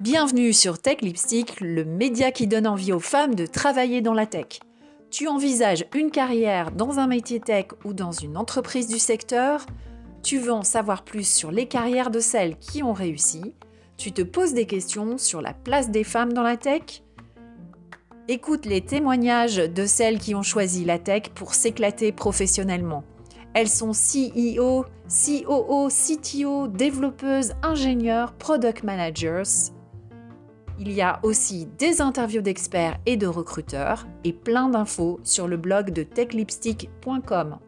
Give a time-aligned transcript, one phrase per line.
[0.00, 4.26] Bienvenue sur Tech Lipstick, le média qui donne envie aux femmes de travailler dans la
[4.26, 4.60] tech.
[5.10, 9.64] Tu envisages une carrière dans un métier tech ou dans une entreprise du secteur?
[10.22, 13.54] Tu veux en savoir plus sur les carrières de celles qui ont réussi?
[13.96, 17.02] Tu te poses des questions sur la place des femmes dans la tech?
[18.28, 23.04] Écoute les témoignages de celles qui ont choisi la tech pour s'éclater professionnellement.
[23.54, 29.70] Elles sont CEO, COO, CTO, développeuses, ingénieurs, product managers.
[30.80, 35.56] Il y a aussi des interviews d'experts et de recruteurs et plein d'infos sur le
[35.56, 37.58] blog de techlipstick.com.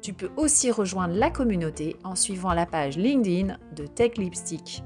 [0.00, 4.82] Tu peux aussi rejoindre la communauté en suivant la page LinkedIn de TechLipstick.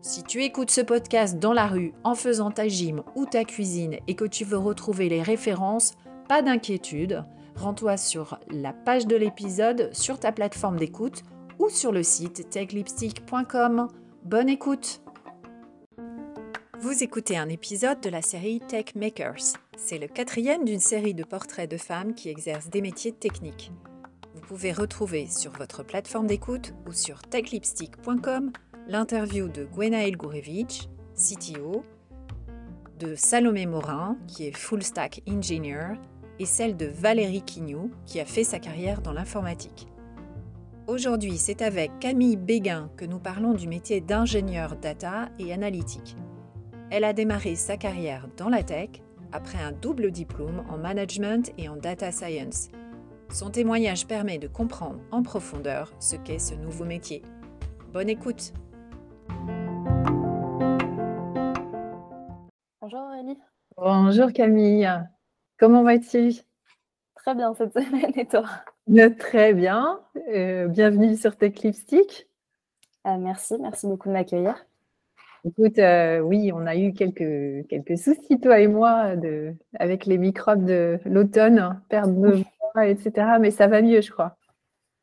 [0.00, 3.96] Si tu écoutes ce podcast dans la rue en faisant ta gym ou ta cuisine
[4.06, 5.94] et que tu veux retrouver les références,
[6.28, 7.24] pas d'inquiétude,
[7.56, 11.22] rends-toi sur la page de l'épisode sur ta plateforme d'écoute
[11.58, 13.88] ou sur le site techlipstick.com.
[14.24, 15.00] Bonne écoute
[16.78, 19.54] vous écoutez un épisode de la série Tech Makers.
[19.78, 23.72] C'est le quatrième d'une série de portraits de femmes qui exercent des métiers techniques.
[24.34, 28.52] Vous pouvez retrouver sur votre plateforme d'écoute ou sur techlipstick.com
[28.88, 31.82] l'interview de Gwenaël Gourevich, CTO,
[32.98, 35.94] de Salomé Morin, qui est Full Stack Engineer,
[36.38, 39.88] et celle de Valérie Quignou, qui a fait sa carrière dans l'informatique.
[40.86, 46.16] Aujourd'hui, c'est avec Camille Béguin que nous parlons du métier d'ingénieur data et analytique.
[46.90, 48.90] Elle a démarré sa carrière dans la tech
[49.32, 52.68] après un double diplôme en management et en data science.
[53.32, 57.22] Son témoignage permet de comprendre en profondeur ce qu'est ce nouveau métier.
[57.92, 58.52] Bonne écoute
[62.80, 63.38] Bonjour Aurélie.
[63.76, 64.88] Bonjour Camille.
[65.58, 66.34] Comment vas-tu?
[67.14, 68.44] Très bien cette semaine et toi?
[69.18, 70.00] Très bien.
[70.28, 72.28] Euh, bienvenue sur Tech Lipstick.
[73.06, 74.66] Euh, merci, merci beaucoup de m'accueillir.
[75.46, 80.18] Écoute, euh, oui, on a eu quelques, quelques soucis, toi et moi, de, avec les
[80.18, 82.42] microbes de l'automne, perte de
[82.74, 83.38] voix, etc.
[83.40, 84.36] Mais ça va mieux, je crois.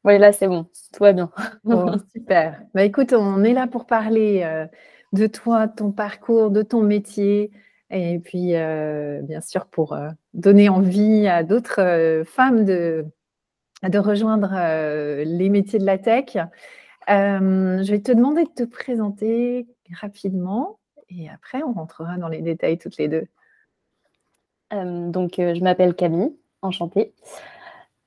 [0.03, 0.67] Oui, là, c'est bon.
[0.93, 1.31] Tout va bien.
[2.15, 2.61] super.
[2.75, 4.67] Bah, écoute, on est là pour parler euh,
[5.13, 7.49] de toi, de ton parcours, de ton métier.
[7.89, 9.97] Et puis, euh, bien sûr, pour
[10.33, 13.05] donner envie à d'autres femmes de,
[13.83, 14.53] rejoindre
[15.23, 16.37] les métiers de la tech.
[17.07, 19.67] je vais te demander de te présenter
[19.99, 20.79] rapidement
[21.09, 23.27] et après on rentrera dans les détails toutes les deux.
[24.73, 27.13] Euh, donc euh, je m'appelle Camille, enchantée.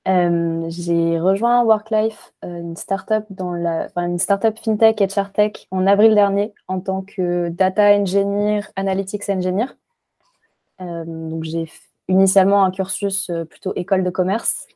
[0.08, 3.54] Euh, j'ai rejoint Worklife, une startup dans
[3.96, 9.66] une startup fintech et chartech en avril dernier en tant que data engineer, analytics engineer.
[10.78, 11.66] donc j'ai
[12.08, 14.66] initialement un cursus plutôt école de commerce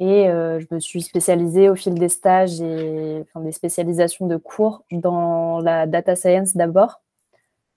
[0.00, 4.84] et euh, je me suis spécialisée au fil des stages et des spécialisations de cours
[4.90, 7.00] dans la data science d'abord,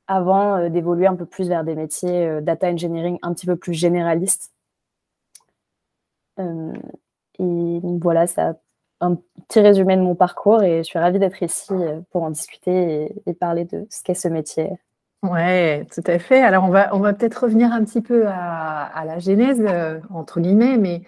[0.08, 3.56] avant euh, d'évoluer un peu plus vers des métiers euh, data engineering un petit peu
[3.56, 4.52] plus généralistes.
[6.40, 8.56] et voilà, ça
[9.00, 9.16] un
[9.48, 11.72] petit résumé de mon parcours et je suis ravie d'être ici
[12.10, 14.72] pour en discuter et, parler de ce qu'est ce métier.
[15.24, 16.42] Oui, tout à fait.
[16.44, 19.64] Alors, on va, peut-être revenir un petit peu à, la genèse,
[20.10, 21.02] entre guillemets, mais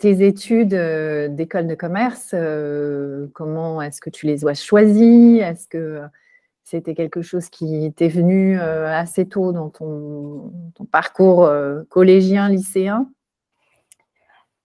[0.00, 5.38] tes études euh, d'école de commerce, euh, comment est-ce que tu les as choisies?
[5.38, 6.00] Est-ce que
[6.64, 10.50] c'était quelque chose qui t'est venu euh, assez tôt dans ton,
[10.90, 11.48] parcours
[11.90, 13.08] collégien, lycéen?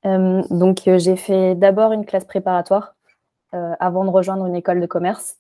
[0.04, 2.96] Donc, j'ai fait d'abord une classe préparatoire
[3.52, 5.38] avant de rejoindre une école de commerce.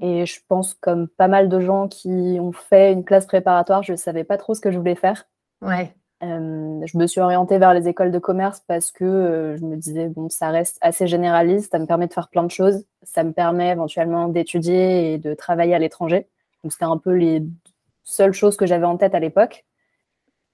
[0.00, 3.92] Et je pense, comme pas mal de gens qui ont fait une classe préparatoire, je
[3.92, 5.26] ne savais pas trop ce que je voulais faire.
[5.62, 5.94] Ouais.
[6.22, 9.76] Euh, je me suis orientée vers les écoles de commerce parce que euh, je me
[9.76, 13.22] disais, bon, ça reste assez généraliste, ça me permet de faire plein de choses, ça
[13.22, 16.26] me permet éventuellement d'étudier et de travailler à l'étranger.
[16.62, 17.42] Donc, c'était un peu les
[18.02, 19.64] seules choses que j'avais en tête à l'époque.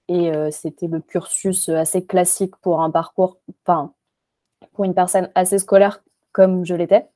[0.09, 3.93] Et euh, c'était le cursus assez classique pour un parcours, enfin,
[4.73, 7.07] pour une personne assez scolaire comme je l'étais.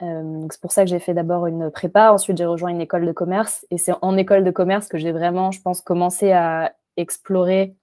[0.00, 3.12] C'est pour ça que j'ai fait d'abord une prépa, ensuite j'ai rejoint une école de
[3.12, 3.66] commerce.
[3.70, 7.74] Et c'est en école de commerce que j'ai vraiment, je pense, commencé à explorer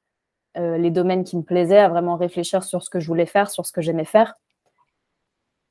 [0.58, 3.50] euh, les domaines qui me plaisaient, à vraiment réfléchir sur ce que je voulais faire,
[3.50, 4.36] sur ce que j'aimais faire,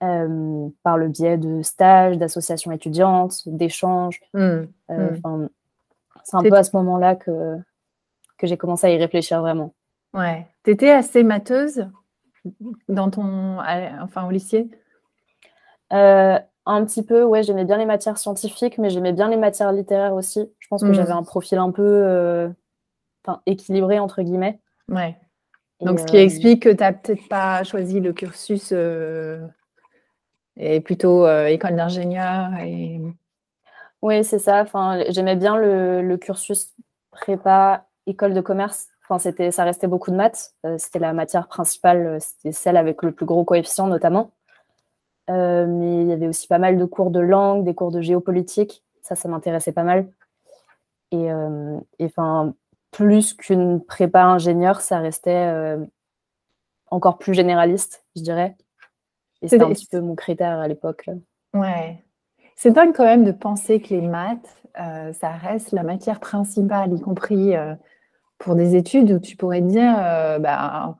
[0.03, 4.21] euh, par le biais de stages, d'associations étudiantes, d'échanges.
[4.35, 5.49] Mmh, euh, mmh.
[6.25, 7.57] C'est un peu à ce moment-là que,
[8.39, 9.75] que j'ai commencé à y réfléchir vraiment.
[10.15, 10.47] Ouais.
[10.65, 11.89] Tu étais assez matheuse
[12.89, 13.59] dans ton,
[14.01, 14.69] enfin, au lycée?
[15.93, 20.15] Un petit peu, ouais, j'aimais bien les matières scientifiques, mais j'aimais bien les matières littéraires
[20.15, 20.51] aussi.
[20.59, 20.95] Je pense que mmh.
[20.95, 22.51] j'avais un profil un peu
[23.47, 24.59] équilibré entre guillemets.
[24.89, 25.17] Ouais.
[25.81, 28.73] Donc, ce qui explique que tu n'as peut-être pas choisi le cursus
[30.57, 32.51] et plutôt école d'ingénieur.
[32.65, 33.01] Et...
[34.03, 34.63] Oui, c'est ça.
[34.63, 36.75] Enfin, J'aimais bien le, cursus
[37.11, 38.89] prépa, école de commerce.
[39.05, 40.55] Enfin, c'était, ça restait beaucoup de maths.
[40.79, 44.33] c'était la matière principale, c'était celle avec le plus gros coefficient notamment.
[45.29, 48.83] Mais il y avait aussi pas mal de cours de langue, des cours de géopolitique.
[49.03, 50.09] Ça, ça m'intéressait pas mal.
[51.11, 51.29] Et,
[52.03, 52.55] enfin,
[52.91, 55.77] plus qu'une prépa ingénieur, ça restait
[56.91, 58.57] encore plus généraliste, je dirais.
[59.43, 61.09] Et c'était un petit peu mon critère à l'époque.
[61.55, 62.03] Ouais.
[62.55, 66.95] C'est dingue quand même de penser que les maths, euh, ça reste la matière principale,
[66.95, 67.75] y compris euh,
[68.39, 70.97] pour des études où tu pourrais dire, euh, bah,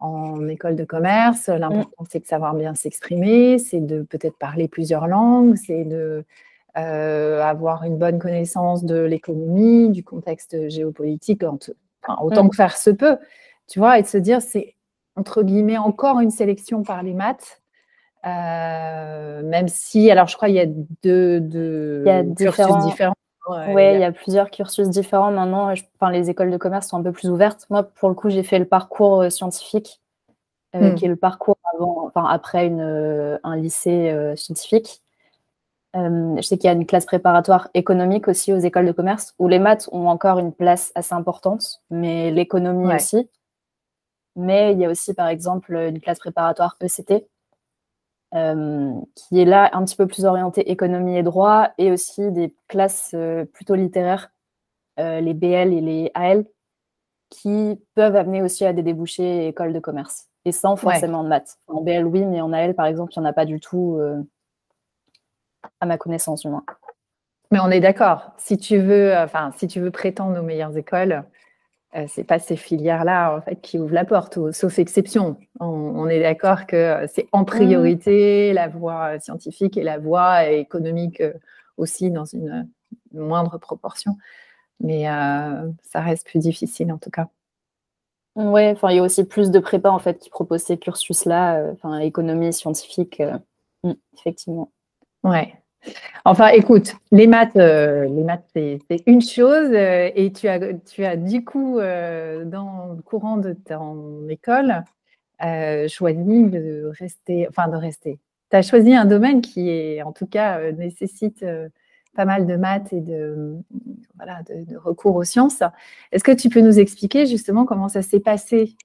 [0.00, 5.06] en école de commerce, l'important c'est de savoir bien s'exprimer, c'est de peut-être parler plusieurs
[5.06, 6.24] langues, c'est de
[6.74, 11.42] avoir une bonne connaissance de l'économie, du contexte géopolitique,
[12.20, 13.18] autant que faire se peut,
[13.68, 14.74] tu vois, et de se dire c'est
[15.16, 17.60] entre guillemets encore une sélection par les maths
[18.26, 20.66] euh, même si, alors je crois il y a
[21.02, 21.40] deux,
[22.36, 23.14] cursus différents.
[23.48, 25.72] Oui, il y a plusieurs cursus différents maintenant.
[25.72, 27.66] enfin, les écoles de commerce sont un peu plus ouvertes.
[27.70, 30.00] Moi, pour le coup, j'ai fait le parcours euh, scientifique,
[30.74, 30.94] euh, hmm.
[30.94, 35.02] qui est le parcours avant, enfin, après une, un lycée scientifique.
[35.94, 39.48] je sais qu'il y a une classe préparatoire économique aussi aux écoles de commerce, où
[39.48, 43.28] les maths ont encore une place assez importante, mais l'économie aussi.
[44.36, 47.26] Mais il y a aussi, par exemple, une classe préparatoire ECT,
[48.34, 52.54] euh, qui est là un petit peu plus orienté économie et droit, et aussi des
[52.68, 54.30] classes euh, plutôt littéraires,
[54.98, 56.44] euh, les BL et les AL,
[57.28, 61.58] qui peuvent amener aussi à des débouchés écoles de commerce, et sans forcément de maths.
[61.66, 64.00] En BL, oui, mais en AL, par exemple, il n'y en a pas du tout,
[65.80, 66.64] à ma connaissance, du moins.
[67.50, 68.32] Mais on est d'accord.
[68.36, 71.24] Si tu veux, enfin, si tu veux prétendre aux meilleures écoles,
[71.96, 75.36] euh, c'est pas ces filières-là en fait qui ouvrent la porte, sauf exception.
[75.58, 81.32] On, est d'accord que c'est en priorité la voie scientifique et la voie économique euh,
[81.76, 82.68] aussi dans une,
[83.12, 84.16] moindre proportion,
[84.78, 87.28] mais euh, ça reste plus difficile en tout cas.
[88.36, 91.70] Oui, enfin il y a aussi plus de prépa en fait qui proposent ces cursus-là,
[91.72, 93.20] enfin économie scientifique,
[93.82, 94.70] hmm, effectivement.
[95.24, 95.59] Ouais.
[96.24, 101.04] Enfin, écoute, les maths, euh, les maths, c'est une chose, euh, et tu as, tu
[101.04, 104.84] as du coup, euh, dans le courant de ton école,
[105.88, 108.18] choisi de rester, enfin de rester.
[108.50, 111.44] Tu as choisi un domaine qui en tout cas, nécessite
[112.14, 113.56] pas mal de maths et de,
[114.76, 115.62] recours aux sciences.
[116.12, 118.76] Est-ce que tu peux nous expliquer justement comment ça s'est passé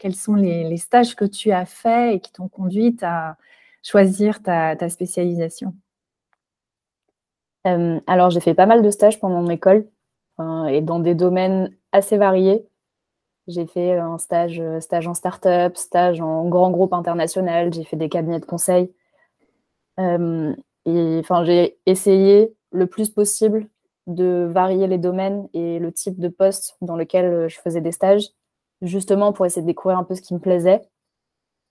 [0.00, 3.36] Quels sont les, stages que tu as faits et qui t'ont conduit à
[3.82, 5.74] choisir ta spécialisation?
[7.66, 9.86] Euh, alors, j'ai fait pas mal de stages pendant mon école
[10.68, 12.66] et dans des domaines assez variés.
[13.48, 17.96] J'ai fait un stage, euh, stage en start-up, stage en grand groupe international, j'ai fait
[17.96, 18.92] des cabinets de conseil.
[19.98, 20.54] Euh,
[20.84, 23.68] et enfin, j'ai essayé le plus possible
[24.06, 28.28] de varier les domaines et le type de poste dans lequel je faisais des stages,
[28.80, 30.82] justement pour essayer de découvrir un peu ce qui me plaisait.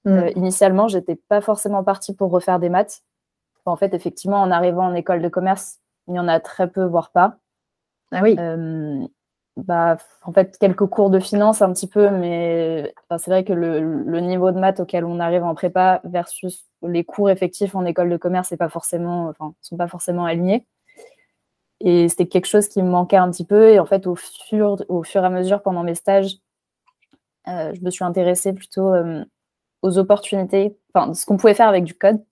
[0.04, 0.30] Mmh.
[0.36, 3.04] initialement, j'étais pas forcément partie pour refaire des maths.
[3.66, 6.83] En fait, effectivement, en arrivant en école de commerce, il y en a très peu,
[6.83, 7.38] voire pas.
[8.12, 8.36] Ah oui.
[8.39, 9.06] Euh,
[9.57, 14.19] bah, en fait, quelques cours de finance un petit peu, mais c'est vrai que le,
[14.21, 18.17] niveau de maths auquel on arrive en prépa versus les cours effectifs en école de
[18.17, 20.65] commerce ne pas forcément, enfin, sont pas forcément alignés.
[21.81, 23.70] Et c'était quelque chose qui me manquait un petit peu.
[23.70, 26.38] Et en fait, au fur, au fur et à mesure, pendant mes stages,
[27.48, 29.25] euh, je me suis intéressée plutôt euh,
[29.81, 32.24] aux opportunités, enfin, ce qu'on pouvait faire avec du code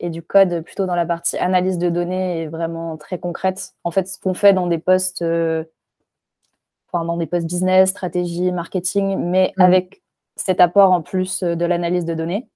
[0.00, 3.74] et du code plutôt dans la partie analyse de données et vraiment très concrète.
[3.84, 5.64] En fait, ce qu'on fait dans des postes, euh,
[6.88, 9.62] enfin, dans des postes business, stratégie, marketing, mais mmh.
[9.62, 10.02] avec
[10.36, 12.48] cet apport en plus de l'analyse de données.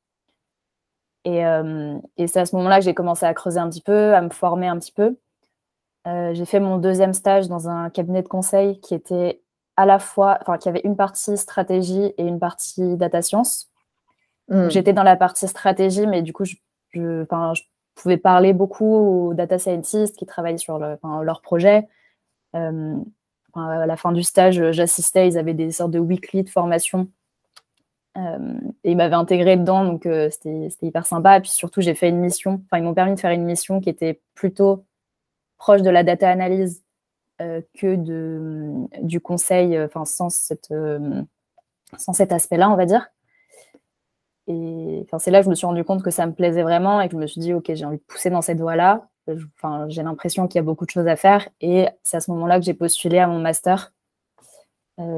[1.24, 4.14] Et, euh, et c'est à ce moment-là que j'ai commencé à creuser un petit peu,
[4.14, 5.16] à me former un petit peu.
[6.06, 9.42] Euh, j'ai fait mon deuxième stage dans un cabinet de conseil qui était
[9.76, 13.70] à la fois, enfin, qui avait une partie stratégie et une partie data science.
[14.48, 14.68] Mmh.
[14.70, 16.56] J'étais dans la partie stratégie, mais du coup, je
[16.92, 17.62] je,
[17.94, 21.86] pouvais parler beaucoup aux data scientists qui travaillaient sur leur projet.
[22.54, 22.96] Euh,
[23.54, 27.08] à la fin du stage, j'assistais, ils avaient des sortes de weekly de formation.
[28.16, 31.36] Euh, et ils m'avaient intégré dedans, donc euh, c'était hyper sympa.
[31.36, 33.80] Et puis surtout, j'ai fait une mission, enfin, ils m'ont permis de faire une mission
[33.80, 34.84] qui était plutôt
[35.58, 36.82] proche de la data analyse
[37.78, 37.96] que
[39.00, 40.72] du conseil, enfin, sans cet
[42.32, 43.10] aspect-là, on va dire.
[44.52, 47.00] Et enfin, c'est là que je me suis rendu compte que ça me plaisait vraiment
[47.00, 49.06] et que je me suis dit, OK, j'ai envie de pousser dans cette voie-là.
[49.56, 51.48] Enfin, j'ai l'impression qu'il y a beaucoup de choses à faire.
[51.60, 53.92] Et c'est à ce moment-là que j'ai postulé à mon master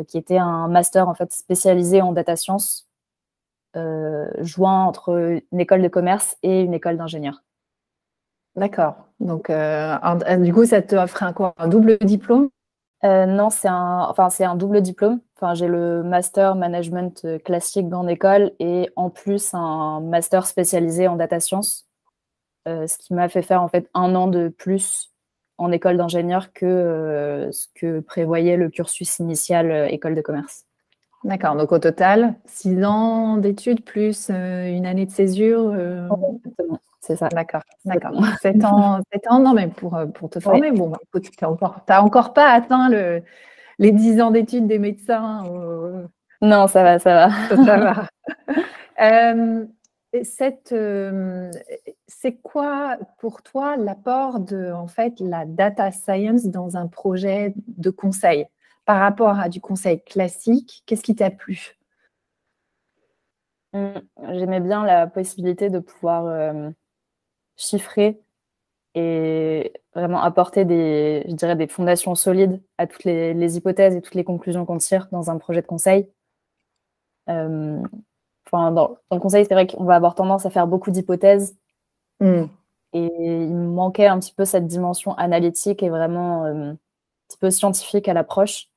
[0.06, 2.88] qui était un master en fait spécialisé en data science,
[3.74, 7.42] joint entre une école de commerce et une école d'ingénieur.
[8.54, 8.96] D'accord.
[9.18, 12.50] Donc, du coup, ça te offre un, quoi, un double diplôme?
[13.02, 15.20] Non, c'est un, enfin, c'est un double diplôme.
[15.42, 21.16] Enfin, j'ai le master management classique dans l'école et en plus un master spécialisé en
[21.16, 21.88] data science,
[22.66, 25.12] ce qui m'a fait faire en fait un an de plus
[25.62, 30.64] en école d'ingénieur que euh, ce que prévoyait le cursus initial euh, école de commerce.
[31.24, 35.76] D'accord, donc au total, six ans d'études plus euh, une année de césure.
[37.00, 37.28] C'est ça.
[37.28, 38.12] D'accord, d'accord.
[38.40, 42.32] Sept ans, ans, non, mais pour, pour te former, bon, bah, tu n'as encore, encore
[42.32, 43.22] pas atteint le,
[43.82, 45.44] les dix ans d'études des médecins.
[46.40, 47.56] Non, ça va, ça va.
[47.64, 48.06] ça
[48.98, 49.66] va.
[50.24, 50.74] Cette,
[52.06, 57.88] c'est quoi pour toi l'apport de en fait la data science dans un projet de
[57.88, 58.44] conseil
[58.84, 60.82] par rapport à du conseil classique?
[60.84, 61.78] Qu'est-ce qui t'a plu?
[63.72, 64.00] Mmh,
[64.34, 66.72] J'aimais bien la possibilité de pouvoir
[67.56, 68.20] chiffrer
[68.94, 74.14] et vraiment apporter des, je dirais, des fondations solides à toutes les, hypothèses et toutes
[74.14, 76.08] les conclusions qu'on tire dans un projet de conseil
[78.52, 81.56] dans, le conseil, c'est vrai qu'on va avoir tendance à faire beaucoup d'hypothèses.
[82.20, 82.44] Mm.
[82.94, 86.76] Et il manquait un petit peu cette dimension analytique et vraiment euh, un
[87.28, 88.68] petit peu scientifique à l'approche.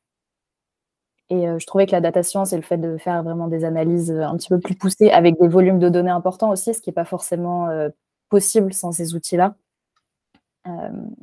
[1.30, 3.66] Et euh, je trouvais que la data science et le fait de faire vraiment des
[3.66, 6.82] analyses euh, un petit peu plus poussées avec des volumes de données importants aussi, ce
[6.82, 7.68] qui n'est pas forcément
[8.30, 9.56] possible sans ces outils-là.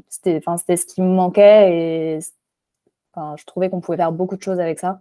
[0.08, 2.20] C'était ce qui me manquait et
[3.16, 5.00] je trouvais qu'on pouvait faire beaucoup de choses avec ça.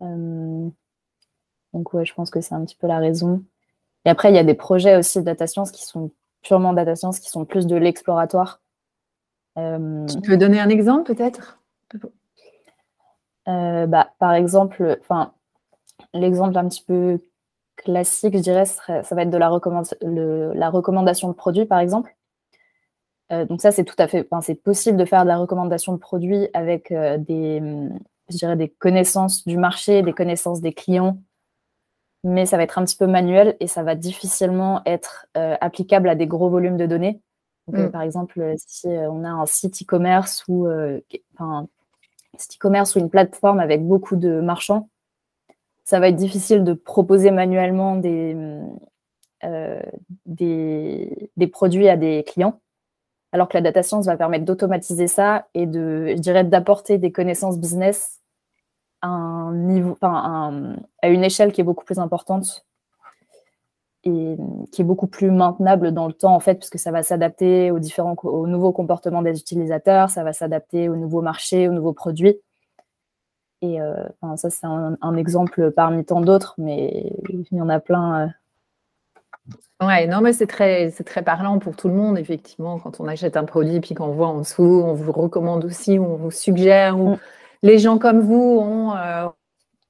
[0.00, 3.42] Donc ouais, je pense que c'est un petit peu la raison.
[4.04, 6.10] Et après, il y a des projets aussi de data science qui sont
[6.42, 8.60] purement data science, qui sont plus de l'exploratoire.
[9.58, 11.58] Euh, tu peux donner un exemple peut-être?
[13.48, 15.00] Euh, bah, Par exemple,
[16.12, 17.20] l'exemple un petit peu
[17.76, 19.50] classique, je dirais, ça va être de la,
[20.54, 22.13] la recommandation de produits, par exemple.
[23.32, 25.98] Euh, donc ça, c'est tout à fait, c'est possible de faire de la recommandation de
[25.98, 27.62] produits avec des,
[28.28, 31.18] je dirais, des connaissances du marché, des connaissances des clients,
[32.24, 36.08] mais ça va être un petit peu manuel et ça va difficilement être euh, applicable
[36.08, 37.20] à des gros volumes de données.
[37.72, 37.92] Euh, mm.
[37.92, 40.66] par exemple, euh, si on a un site e-commerce ou
[41.34, 41.68] enfin,
[42.38, 44.88] site e-commerce ou une plateforme avec beaucoup de marchands,
[45.84, 48.34] ça va être difficile de proposer manuellement des,
[50.24, 52.58] des, des, produits à des clients.
[53.34, 57.58] Alors que la data science va permettre d'automatiser ça et de, je d'apporter des connaissances
[57.58, 58.20] business
[59.02, 62.64] à une échelle qui est beaucoup plus importante
[64.04, 64.36] et
[64.70, 67.80] qui est beaucoup plus maintenable dans le temps en fait, puisque ça va s'adapter aux
[67.80, 72.36] différents, aux nouveaux comportements des utilisateurs, ça va s'adapter aux nouveaux marchés, aux nouveaux produits.
[73.62, 73.96] Et euh,
[74.36, 78.26] ça, c'est un, exemple parmi tant d'autres, mais il y en a plein.
[78.26, 78.28] Euh.
[79.80, 83.08] Ouais, non, mais c'est très, c'est très parlant pour tout le monde, effectivement, quand on
[83.08, 86.98] achète un produit, puis qu'on voit en dessous, on vous recommande aussi, on vous suggère,
[86.98, 87.18] ou mm
[87.64, 89.26] les gens comme vous ont euh,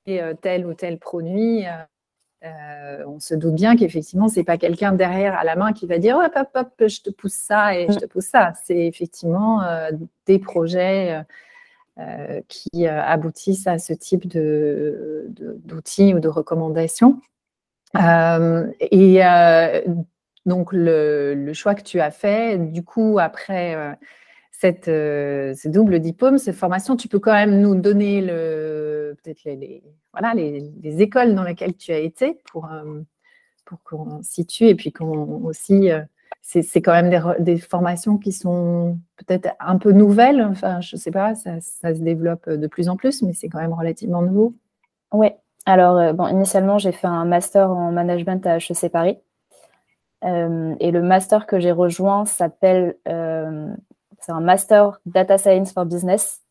[0.08, 1.64] euh, tel ou tel produit.
[2.44, 5.86] Euh, on se doute bien qu'effectivement, ce n'est pas quelqu'un derrière à la main qui
[5.86, 8.52] va dire hop, hop, hop, je te pousse ça et je te pousse ça.
[8.64, 9.62] C'est effectivement
[10.26, 11.24] des projets
[12.48, 17.20] qui aboutissent à ce type d'outils ou de recommandations.
[17.94, 19.20] Et
[20.46, 23.96] donc, le, choix que tu as fait, du coup, après
[24.64, 29.82] cette, euh, ce double diplôme, cette formation, tu peux quand même nous donner peut-être les,
[31.02, 33.02] écoles dans lesquelles tu as été pour, euh,
[33.64, 36.00] pour qu'on situe et puis qu'on aussi, euh,
[36.40, 40.40] c'est, quand même des, formations qui sont peut-être un peu nouvelles.
[40.40, 43.48] Enfin, je ne sais pas, ça, ça, se développe de plus en plus, mais c'est
[43.48, 44.54] quand même relativement nouveau.
[45.12, 45.28] Oui.
[45.66, 49.18] Alors, bon, initialement, j'ai fait un master en management à HEC Paris.
[50.22, 52.96] et le master que j'ai rejoint s'appelle
[54.24, 56.42] c'est un master data science for business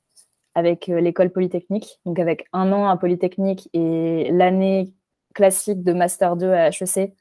[0.54, 4.94] avec euh, l'école polytechnique, donc avec un an à Polytechnique et l'année
[5.34, 7.14] classique de master 2 à HEC,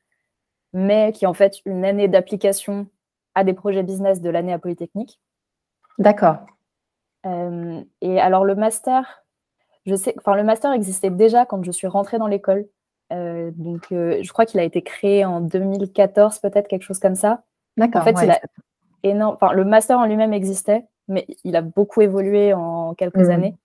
[0.75, 2.87] mais qui est en fait une année d'application
[3.35, 5.19] à des projets business de l'année à Polytechnique.
[5.99, 6.37] D'accord.
[7.25, 9.22] Euh, et alors le master,
[9.87, 12.67] je sais, enfin le master existait déjà quand je suis rentrée dans l'école.
[13.13, 17.43] Euh, donc je crois qu'il a été créé en 2014, peut-être quelque chose comme ça.
[17.77, 18.03] D'accord.
[18.03, 18.41] En fait,
[19.05, 23.31] Enfin, le master en lui-même existait, mais il a beaucoup évolué en quelques mmh.
[23.31, 23.57] années.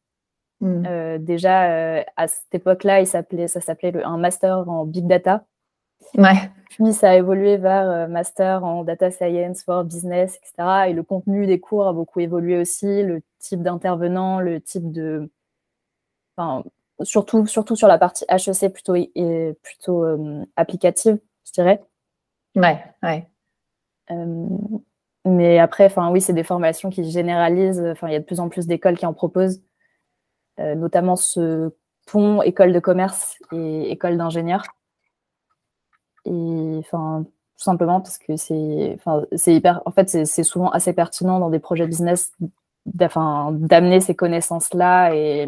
[0.62, 0.83] Mmh.
[0.88, 3.24] Euh, déjà, euh, à cette époque-là, ça
[3.62, 5.45] s'appelait un master en big data.
[6.17, 6.51] Ouais.
[6.69, 10.89] Puis ça a évolué vers euh, master en data science for business, etc.
[10.89, 15.29] Et le contenu des cours a beaucoup évolué aussi, le type d'intervenant, le type de,
[17.01, 20.06] surtout, surtout sur la partie HEC plutôt, et plutôt
[20.56, 21.82] applicative, je dirais.
[22.56, 23.27] Ouais, ouais.
[25.25, 27.84] mais après, enfin oui, c'est des formations qui généralisent.
[27.91, 29.62] Enfin, il y a de plus en plus d'écoles qui en proposent,
[30.58, 31.72] notamment ce
[32.08, 34.63] pont école de commerce et école d'ingénieur.
[36.25, 37.25] Et enfin,
[37.58, 41.50] tout simplement parce que c'est, enfin, c'est hyper, en fait, c'est souvent assez pertinent dans
[41.50, 42.32] des projets business
[42.86, 45.48] d'amener ces connaissances-là et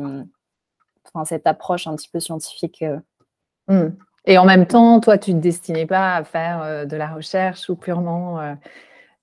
[1.25, 2.83] cette approche un petit peu scientifique.
[2.83, 2.99] Euh.
[3.67, 3.95] Mmh.
[4.25, 7.07] Et en même temps, toi, tu ne te destinais pas à faire euh, de la
[7.07, 8.39] recherche ou purement.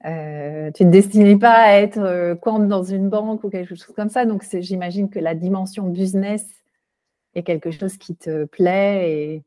[0.04, 3.84] Euh, tu ne te destinais pas à être compte dans une banque ou quelque chose
[3.94, 4.24] comme ça.
[4.24, 6.46] Donc, j'imagine que la dimension business
[7.34, 9.42] est quelque chose qui te plaît et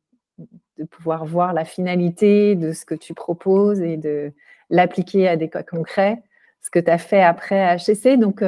[0.78, 4.32] de pouvoir voir la finalité de ce que tu proposes et de
[4.70, 6.22] l'appliquer à des cas concrets,
[6.62, 8.20] ce que tu as fait après à HEC.
[8.20, 8.44] Donc,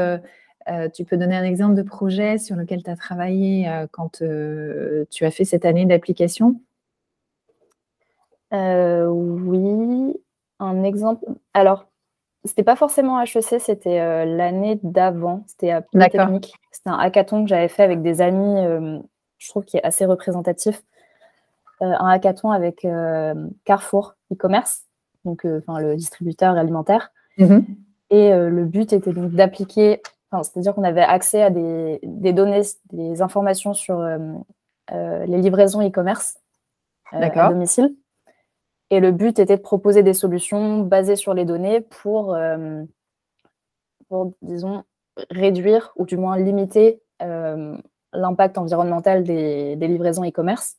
[0.70, 4.22] euh, tu peux donner un exemple de projet sur lequel tu as travaillé euh, quand
[5.10, 6.60] tu as fait cette année d'application?
[8.52, 10.14] Oui,
[10.60, 11.26] un exemple.
[11.54, 11.88] Alors,
[12.44, 15.44] c'était pas forcément HEC, c'était l'année d'avant.
[15.48, 16.54] C'était à Polytechnique.
[16.72, 18.58] C'était un hackathon que j'avais fait avec des amis,
[19.38, 20.84] je trouve, qui est assez représentatif.
[21.82, 23.34] Euh, un hackathon avec euh,
[23.66, 24.84] Carrefour e-commerce,
[25.26, 27.12] donc euh, le distributeur alimentaire.
[27.38, 27.66] Mhm.
[28.12, 32.00] Et le but était donc d'appliquer, c'est-à-dire qu'on avait accès à des,
[32.34, 32.62] données,
[32.92, 34.02] des informations sur
[34.90, 36.40] les livraisons e-commerce
[37.12, 37.96] à domicile.
[38.90, 42.38] Et le but était de proposer des solutions basées sur les données pour,
[44.08, 44.84] pour disons,
[45.30, 47.02] réduire ou du moins limiter
[48.14, 50.78] l'impact environnemental des livraisons e-commerce.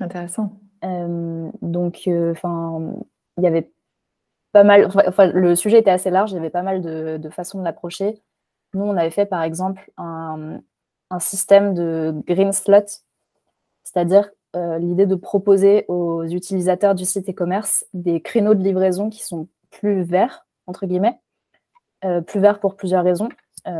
[0.00, 0.58] Intéressant.
[0.84, 2.94] Euh, donc, euh, enfin,
[3.36, 3.70] il y avait
[4.52, 4.88] pas mal.
[5.06, 6.32] Enfin, le sujet était assez large.
[6.32, 8.20] Il y avait pas mal de, façons de l'approcher.
[8.74, 10.60] Nous, on avait fait par exemple un,
[11.18, 12.86] système de green slot,
[13.82, 19.24] c'est-à-dire euh, l'idée de proposer aux utilisateurs du site e-commerce des créneaux de livraison qui
[19.24, 21.18] sont plus verts, entre guillemets,
[22.26, 23.28] plus verts pour plusieurs raisons.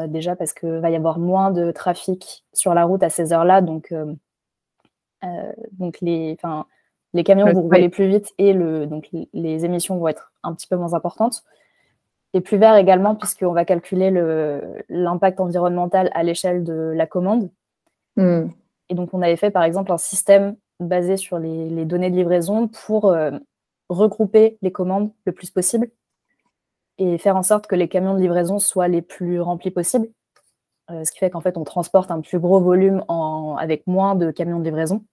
[0.09, 3.61] déjà parce qu'il va y avoir moins de trafic sur la route à ces heures-là,
[3.61, 3.94] donc
[5.24, 6.37] euh, donc les,
[7.12, 10.66] les camions vont rouler plus vite et le, donc les émissions vont être un petit
[10.66, 11.42] peu moins importantes.
[12.32, 14.10] Et plus vert également, puisqu'on va calculer
[14.88, 17.50] l'impact environnemental à l'échelle de la commande.
[18.16, 18.48] Hmm.
[18.88, 22.68] Et donc, on avait fait, par exemple, un système basé sur les, données de livraison
[22.68, 23.32] pour euh,
[23.88, 25.90] regrouper les commandes le plus possible
[26.98, 30.08] et faire en sorte que les camions de livraison soient les plus remplis possibles.
[30.90, 33.04] Euh, ce qui fait qu'en fait, on transporte un plus gros volume
[33.58, 35.04] avec moins de camions de livraison.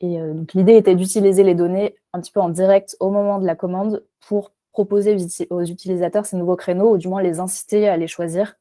[0.00, 3.38] Et euh, donc, l'idée était d'utiliser les données un petit peu en direct au moment
[3.38, 5.16] de la commande pour proposer
[5.50, 8.56] aux utilisateurs ces nouveaux créneaux, ou du moins les inciter à les choisir,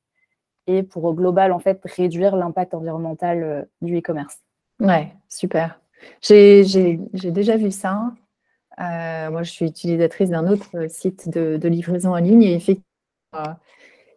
[0.65, 4.37] et pour au global, en fait, réduire l'impact environnemental euh, du e-commerce.
[4.79, 5.79] Ouais, super.
[6.21, 6.63] J'ai
[7.13, 8.13] déjà vu ça.
[8.77, 13.55] moi, je suis utilisatrice d'un autre site de, de, livraison en ligne et effectivement,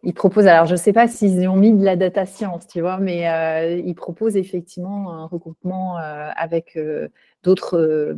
[0.02, 2.80] ils proposent, alors je ne sais pas s'ils ont mis de la data science, tu
[2.80, 7.08] vois, mais euh, ils proposent effectivement un regroupement euh, avec euh,
[7.42, 8.16] d'autres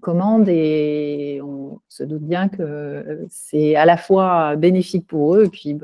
[0.00, 5.48] commandes et on se doute bien que c'est à la fois bénéfique pour eux et
[5.50, 5.78] puis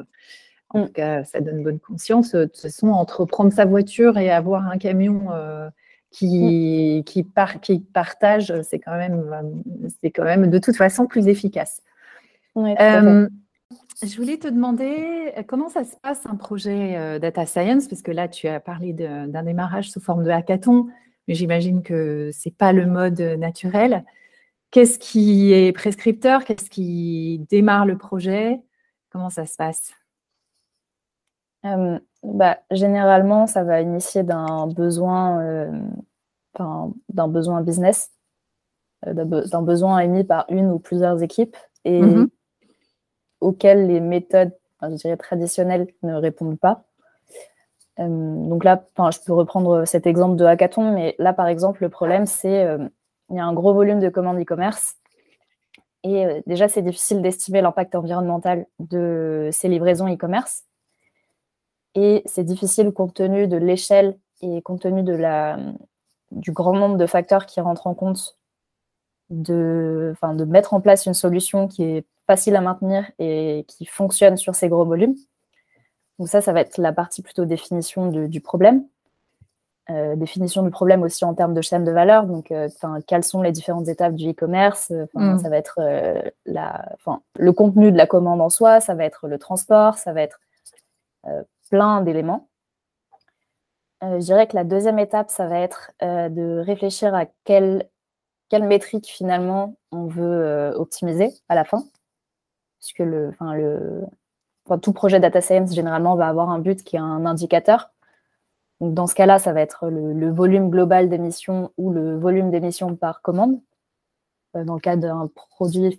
[0.70, 2.32] en tout cas ça donne bonne conscience.
[2.32, 5.26] De toute façon, entre prendre sa voiture et avoir un camion
[6.10, 7.26] qui, qui,
[7.60, 9.30] qui partage, c'est quand, même,
[10.14, 11.82] quand même de toute façon plus efficace.
[14.02, 18.02] Je voulais te demander euh, comment ça se passe un projet euh, data science, parce
[18.02, 20.88] que là, tu as parlé d'un démarrage sous forme de hackathon,
[21.28, 24.04] mais j'imagine que ce n'est pas le mode naturel.
[24.70, 26.44] Qu'est-ce qui est prescripteur?
[26.44, 28.60] Qu'est-ce qui démarre le projet?
[29.10, 29.92] Comment ça se passe?
[31.66, 35.70] Euh, bah, Généralement, ça va initier d'un besoin,
[36.58, 38.12] d'un besoin business,
[39.04, 41.56] d'un besoin émis par une ou plusieurs équipes.
[41.84, 42.28] Et mm-hmm
[43.40, 46.84] auxquelles les méthodes, je dirais, traditionnelles ne répondent pas.
[47.98, 51.88] Euh, donc là, je peux reprendre cet exemple de hackathon, mais là, par exemple, le
[51.88, 52.88] problème, c'est qu'il euh,
[53.30, 54.96] y a un gros volume de commandes e-commerce.
[56.02, 60.64] Et euh, déjà, c'est difficile d'estimer l'impact environnemental de ces livraisons e-commerce.
[61.94, 65.58] Et c'est difficile compte tenu de l'échelle et compte tenu de la,
[66.30, 68.38] du grand nombre de facteurs qui rentrent en compte
[69.28, 74.36] de, de mettre en place une solution qui est facile à maintenir et qui fonctionne
[74.36, 75.16] sur ces gros volumes.
[76.20, 78.84] Donc ça, ça va être la partie plutôt définition du problème.
[79.90, 82.26] Euh, définition du problème aussi en termes de chaîne de valeur.
[82.26, 82.68] Donc, euh,
[83.08, 85.38] quelles sont les différentes étapes du e-commerce mm.
[85.38, 86.94] Ça va être euh, la,
[87.36, 90.38] le contenu de la commande en soi, ça va être le transport, ça va être
[91.68, 92.48] plein d'éléments.
[94.02, 97.88] je dirais que la deuxième étape, ça va être de réfléchir à quelle,
[98.48, 101.82] quelle métrique finalement on veut optimiser à la fin.
[102.80, 104.04] Puisque le, enfin, le,
[104.82, 107.90] tout projet data science, généralement, va avoir un but qui est un indicateur.
[108.80, 112.96] Donc, dans ce cas-là, ça va être le, volume global d'émissions ou le volume d'émissions
[112.96, 113.60] par commande.
[114.56, 115.96] Euh, dans le cas d'un produit,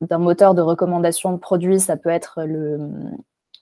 [0.00, 2.78] d'un moteur de recommandation de produits, ça peut être le,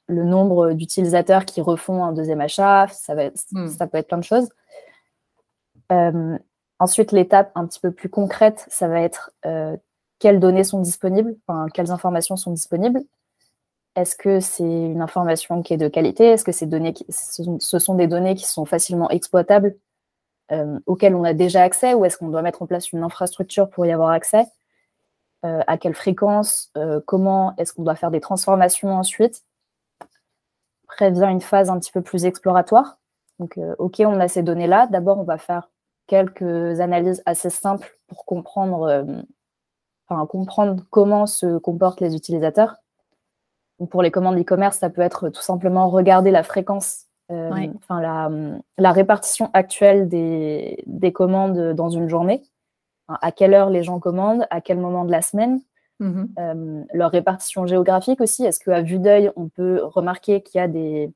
[0.08, 3.68] nombre d'utilisateurs qui refont un deuxième achat, ça, va hmm.
[3.68, 4.48] ça peut être plein de choses.
[5.92, 6.38] Euh,
[6.78, 9.76] ensuite, l'étape un petit peu plus concrète, ça va être euh,
[10.18, 11.36] quelles données sont disponibles,
[11.74, 13.02] quelles informations sont disponibles.
[13.96, 16.26] Est-ce que c'est une information qui est de qualité?
[16.26, 19.74] Est-ce que ces données ce sont des données qui sont facilement exploitables,
[20.52, 23.70] euh, auxquelles on a déjà accès, ou est-ce qu'on doit mettre en place une infrastructure
[23.70, 24.46] pour y avoir accès
[25.44, 29.44] euh, À quelle fréquence euh, Comment est-ce qu'on doit faire des transformations ensuite?
[30.88, 32.98] Après vient une phase un petit peu plus exploratoire.
[33.38, 34.86] Donc, OK, on a ces données-là.
[34.86, 35.68] D'abord, on va faire
[36.06, 39.04] quelques analyses assez simples pour comprendre,
[40.08, 42.76] enfin, comprendre comment se comportent les utilisateurs
[43.90, 48.00] pour les commandes e-commerce, ça peut être tout simplement regarder la fréquence, euh, enfin
[48.78, 52.42] la, répartition actuelle des, commandes dans une journée.
[53.08, 55.60] à quelle heure les gens commandent, à quel moment de la semaine,
[56.00, 56.28] mm-hmm.
[56.38, 58.44] euh, leur répartition géographique aussi.
[58.44, 61.12] Est-ce qu'à vue d'œil, on peut remarquer qu'il y a des,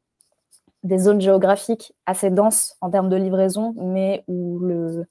[0.82, 5.06] des, zones géographiques assez denses en termes de livraison, mais où le,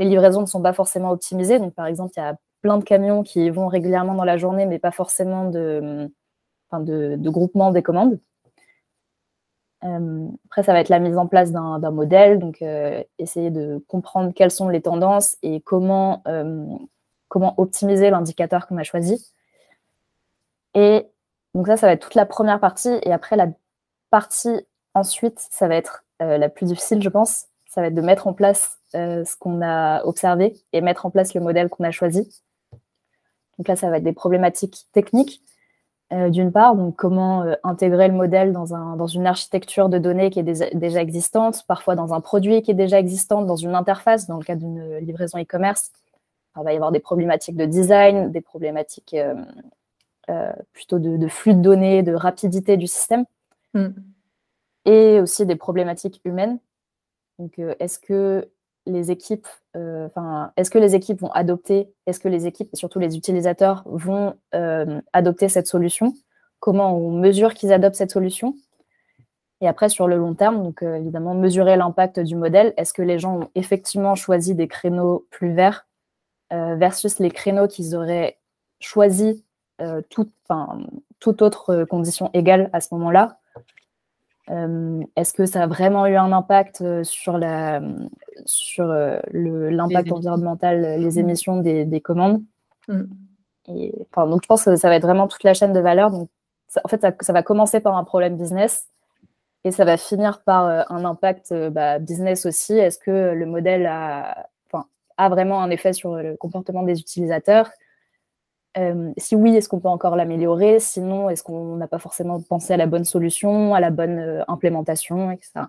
[0.00, 1.60] les livraisons ne sont pas forcément optimisées.
[1.60, 4.66] Donc, par exemple, il y a plein de camions qui vont régulièrement dans la journée,
[4.66, 6.08] mais pas forcément de
[7.30, 8.18] groupement des commandes.
[9.84, 13.82] Euh, après, ça va être la mise en place d'un modèle, donc euh, essayer de
[13.88, 16.66] comprendre quelles sont les tendances et comment, euh,
[17.28, 19.32] comment optimiser l'indicateur qu'on a choisi.
[20.74, 21.06] Et
[21.54, 22.98] donc ça, ça va être toute la première partie.
[23.02, 23.48] Et après, la
[24.10, 27.46] partie ensuite, ça va être la plus difficile, je pense.
[27.66, 31.34] Ça va être de mettre en place ce qu'on a observé et mettre en place
[31.34, 32.28] le modèle qu'on a choisi.
[33.58, 35.42] Donc là, ça va être des problématiques techniques.
[36.12, 39.96] Euh, d'une part, donc comment euh, intégrer le modèle dans, un, dans, une architecture de
[39.96, 43.74] données qui est déjà existante, parfois dans un produit qui est déjà existant, dans une
[43.74, 45.90] interface, dans le cas d'une livraison e-commerce.
[46.58, 49.16] Il va y avoir des problématiques de design, des problématiques
[50.28, 53.24] euh, plutôt de, flux de données, de rapidité du système,
[53.72, 53.88] mm.
[54.84, 56.58] et aussi des problématiques humaines.
[57.38, 58.50] Donc, est-ce que
[58.86, 62.76] les équipes, euh, enfin, est-ce que les équipes vont adopter, est-ce que les équipes et
[62.76, 66.14] surtout les utilisateurs vont euh, adopter cette solution?
[66.60, 68.54] Comment on mesure qu'ils adoptent cette solution?
[69.60, 72.74] Et après, sur le long terme, donc euh, évidemment, mesurer l'impact du modèle.
[72.76, 75.86] Est-ce que les gens ont effectivement choisi des créneaux plus verts
[76.50, 78.38] versus les créneaux qu'ils auraient
[78.78, 79.42] choisi
[80.10, 80.34] toute,
[81.18, 83.38] toute autre condition égale à ce moment-là?
[84.50, 87.80] Euh, est-ce que ça a vraiment eu un impact euh, sur euh,
[89.32, 91.18] l'impact environnemental, les mmh.
[91.18, 92.42] émissions des, commandes
[92.88, 93.02] mmh.
[93.68, 96.10] Et, enfin, donc je pense que ça va être vraiment toute la chaîne de valeur.
[96.10, 96.28] Donc,
[96.82, 98.88] en fait, ça, va commencer par un problème business
[99.62, 102.72] et ça va finir par un impact bah, business aussi.
[102.72, 104.48] Est-ce que le modèle a,
[105.16, 107.70] a vraiment un effet sur le comportement des utilisateurs
[108.78, 110.80] euh, si oui, est-ce qu'on peut encore l'améliorer?
[110.80, 114.42] Sinon, est-ce qu'on n'a pas forcément pensé à la bonne solution, à la bonne euh,
[114.48, 115.66] implémentation, etc.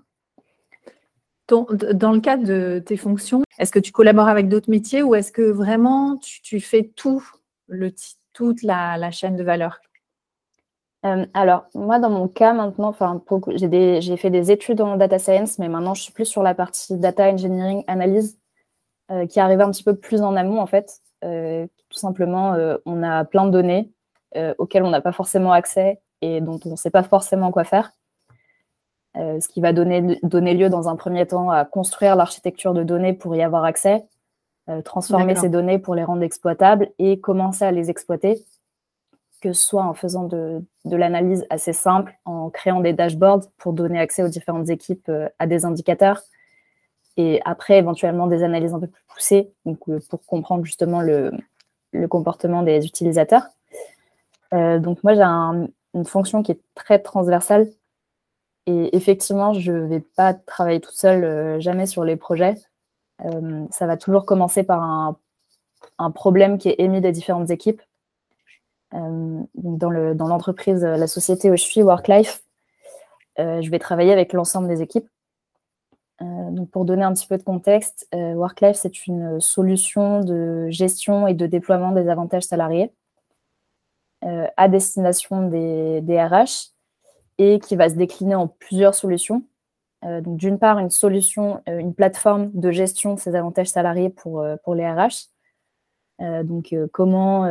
[1.48, 5.32] dans le cadre de tes fonctions, est-ce que tu collabores avec d'autres métiers ou est-ce
[5.32, 7.24] que vraiment tu, fais tout,
[7.68, 7.94] le,
[8.32, 9.80] toute la, chaîne de valeur?
[11.06, 12.96] Euh, alors, moi, dans mon cas, maintenant,
[13.56, 16.98] j'ai fait des études en data science, mais maintenant, je suis plus sur la partie
[16.98, 18.40] data engineering, analyse,
[19.30, 21.03] qui arrive un petit peu plus en amont, en fait.
[21.24, 23.92] Euh, tout simplement, euh, on a plein de données
[24.36, 27.64] euh, auxquelles on n'a pas forcément accès et dont on ne sait pas forcément quoi
[27.64, 27.92] faire.
[29.16, 33.14] ce qui va donner, donner lieu dans un premier temps à construire l'architecture de données
[33.14, 34.06] pour y avoir accès,
[34.86, 38.44] transformer ces données pour les rendre exploitables et commencer à les exploiter,
[39.42, 43.74] que ce soit en faisant de, de l'analyse assez simple, en créant des dashboards pour
[43.74, 46.22] donner accès aux différentes équipes à des indicateurs,
[47.18, 51.32] et après éventuellement des analyses un peu plus poussées donc, euh, pour comprendre justement le,
[52.10, 53.44] comportement des utilisateurs.
[54.54, 57.70] Euh, donc moi j'ai une fonction qui est très transversale
[58.66, 62.56] et effectivement je ne vais pas travailler toute seule euh, jamais sur les projets.
[63.70, 67.82] ça va toujours commencer par un, problème qui est émis des différentes équipes.
[68.92, 72.44] dans l'entreprise, la société où je suis, WorkLife,
[73.38, 75.08] je vais travailler avec l'ensemble des équipes
[76.22, 81.28] donc pour donner un petit peu de contexte, euh, WorkLife, c'est une solution de gestion
[81.28, 82.94] et de déploiement des avantages salariés
[84.24, 86.72] euh, à destination des, RH
[87.40, 89.44] et qui va se décliner en plusieurs solutions.
[90.04, 94.76] donc d'une part, une solution, une plateforme de gestion de ces avantages salariés pour, pour
[94.76, 95.30] les RH.
[96.44, 97.50] donc, comment,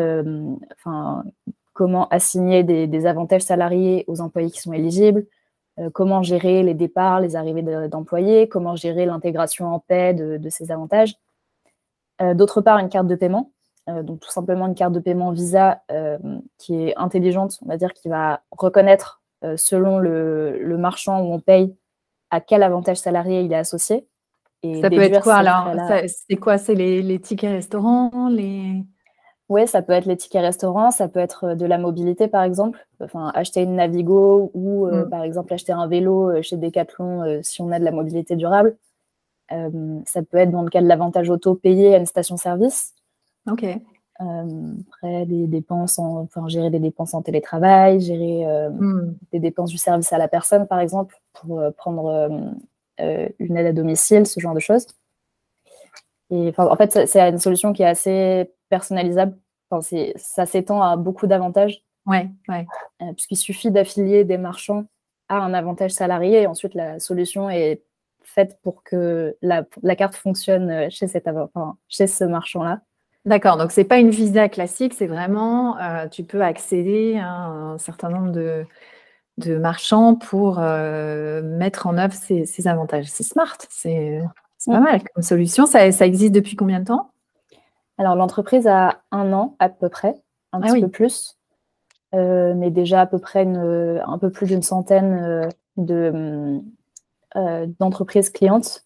[1.73, 5.27] comment assigner des, avantages salariés aux employés qui sont éligibles,
[5.93, 11.17] comment gérer les départs, les arrivées d'employés, comment gérer l'intégration en paix de, ces avantages.
[12.35, 13.53] D'autre part, une carte de paiement,
[13.89, 15.83] donc tout simplement une carte de paiement Visa
[16.59, 19.23] qui est intelligente, on va dire, qui va reconnaître
[19.57, 21.75] selon le, marchand où on paye
[22.31, 24.07] à quel avantage salarié il est associé.
[24.63, 25.71] ça peut être quoi alors?
[26.07, 26.59] C'est quoi?
[26.59, 28.85] C'est les, tickets restaurants les...
[29.53, 32.43] Oui, ça peut être les tickets restaurants, ça peut être euh, de la mobilité par
[32.43, 35.11] exemple, enfin acheter une Navigo ou euh, mm.
[35.11, 38.75] par exemple acheter un vélo euh, chez Decathlon si on a de la mobilité durable.
[39.51, 42.95] ça peut être dans le cas de l'avantage auto payé à une station-service.
[43.51, 43.67] Ok.
[44.19, 49.15] après, des dépenses, enfin gérer des dépenses en télétravail, gérer mm.
[49.33, 52.31] des dépenses du service à la personne par exemple pour prendre
[52.99, 54.87] une aide à domicile, ce genre de choses.
[56.31, 59.37] Et en fait, c'est une solution qui est assez personnalisable
[59.81, 61.83] ça s'étend à beaucoup d'avantages.
[62.07, 62.67] Ouais, ouais.
[63.01, 64.87] Euh, puisqu'il suffit d'affilier des marchands
[65.29, 67.83] à un avantage salarié et ensuite la solution est
[68.23, 69.65] faite pour que la,
[69.97, 71.29] carte fonctionne chez, cet
[71.89, 72.81] chez ce marchand-là.
[73.25, 77.31] D'accord, donc ce n'est pas une visa classique, c'est vraiment, euh, tu peux accéder à
[77.31, 78.67] un certain nombre de,
[79.39, 83.07] de marchands pour euh, mettre en œuvre ces, avantages.
[83.07, 84.21] C'est smart, c'est
[84.67, 84.83] pas mm.
[84.83, 85.67] mal comme solution.
[85.67, 87.11] Ça, ça existe depuis combien de temps?
[88.03, 90.17] Alors, l'entreprise a un an à peu près,
[90.53, 91.39] un ah petit peu plus,
[92.17, 96.59] euh, mais déjà à peu près un peu plus d'une centaine euh,
[97.37, 98.85] euh, d'entreprises clientes.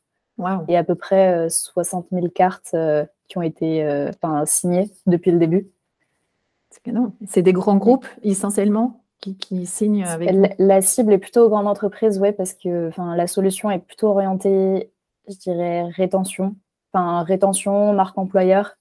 [0.69, 2.77] Et à peu près 60 000 cartes
[3.27, 4.11] qui ont été
[4.45, 5.71] signées depuis le début.
[7.27, 11.67] C'est des grands groupes essentiellement qui, signent avec la, la, cible est plutôt aux grandes
[11.67, 14.93] entreprises, oui, parce que la solution est plutôt orientée,
[15.27, 16.55] je dirais, rétention.
[16.93, 18.77] Enfin, rétention, marque employeur.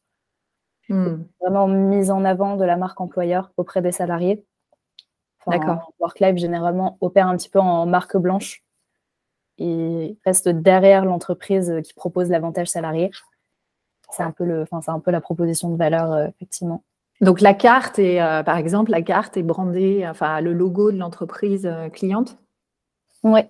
[0.90, 1.24] Hmm.
[1.42, 4.46] Vraiment mise en avant de la marque employeur auprès des salariés.
[5.48, 5.94] D'accord.
[6.00, 8.64] WorkLife, généralement, opère un petit peu en marque blanche
[9.58, 13.12] et reste derrière l'entreprise qui propose l'avantage salarié.
[14.12, 16.84] C'est un, peu le, un peu la proposition de valeur, euh, effectivement.
[17.22, 20.98] Donc la carte est, euh, par exemple, la carte est brandée, enfin le logo de
[20.98, 22.38] l'entreprise euh, cliente?
[23.24, 23.42] Oui,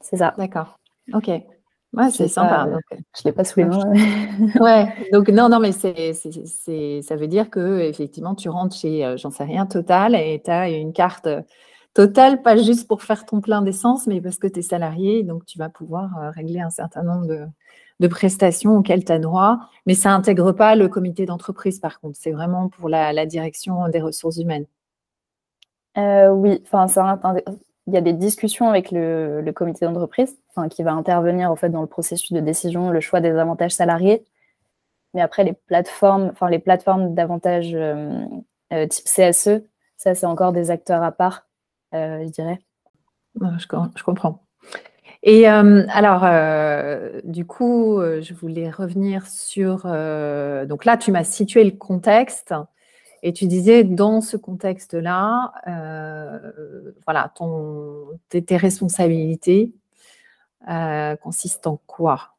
[0.00, 0.34] c'est ça.
[0.36, 0.78] D'accord.
[1.12, 1.30] Ok.
[1.92, 2.66] Ouais, c'est sympa.
[2.68, 3.92] Euh, je ne l'ai pas sous les mains.
[4.60, 9.18] ouais, donc non, non, mais c'est, ça veut dire que effectivement, tu rentres chez, euh,
[9.18, 11.42] j'en sais rien, Total, et tu as une carte euh,
[11.92, 15.44] Total, pas juste pour faire ton plein d'essence, mais parce que tu es salarié, donc
[15.44, 19.58] tu vas pouvoir régler un certain nombre de, prestations auxquelles tu as droit.
[19.84, 22.16] Mais ça n'intègre pas le comité d'entreprise, par contre.
[22.18, 24.64] C'est vraiment pour la, direction des ressources humaines.
[25.96, 27.20] oui, enfin, ça,
[27.86, 30.36] il y a des discussions avec le, comité d'entreprise,
[30.70, 34.24] qui va intervenir en fait dans le processus de décision, le choix des avantages salariés.
[35.14, 38.24] Mais après, les plateformes, enfin les plateformes d'avantages euh,
[38.72, 39.62] euh, type CSE,
[39.96, 41.46] ça c'est encore des acteurs à part,
[41.94, 42.60] euh, je dirais.
[43.58, 44.44] Je, comprends.
[45.22, 46.22] Et alors,
[47.24, 49.84] du coup, je voulais revenir sur.
[50.66, 52.54] donc là, tu m'as situé le contexte.
[53.22, 59.72] Et tu disais, dans ce contexte-là, euh, voilà, ton, tes, responsabilités
[60.68, 62.34] euh, consistent en quoi?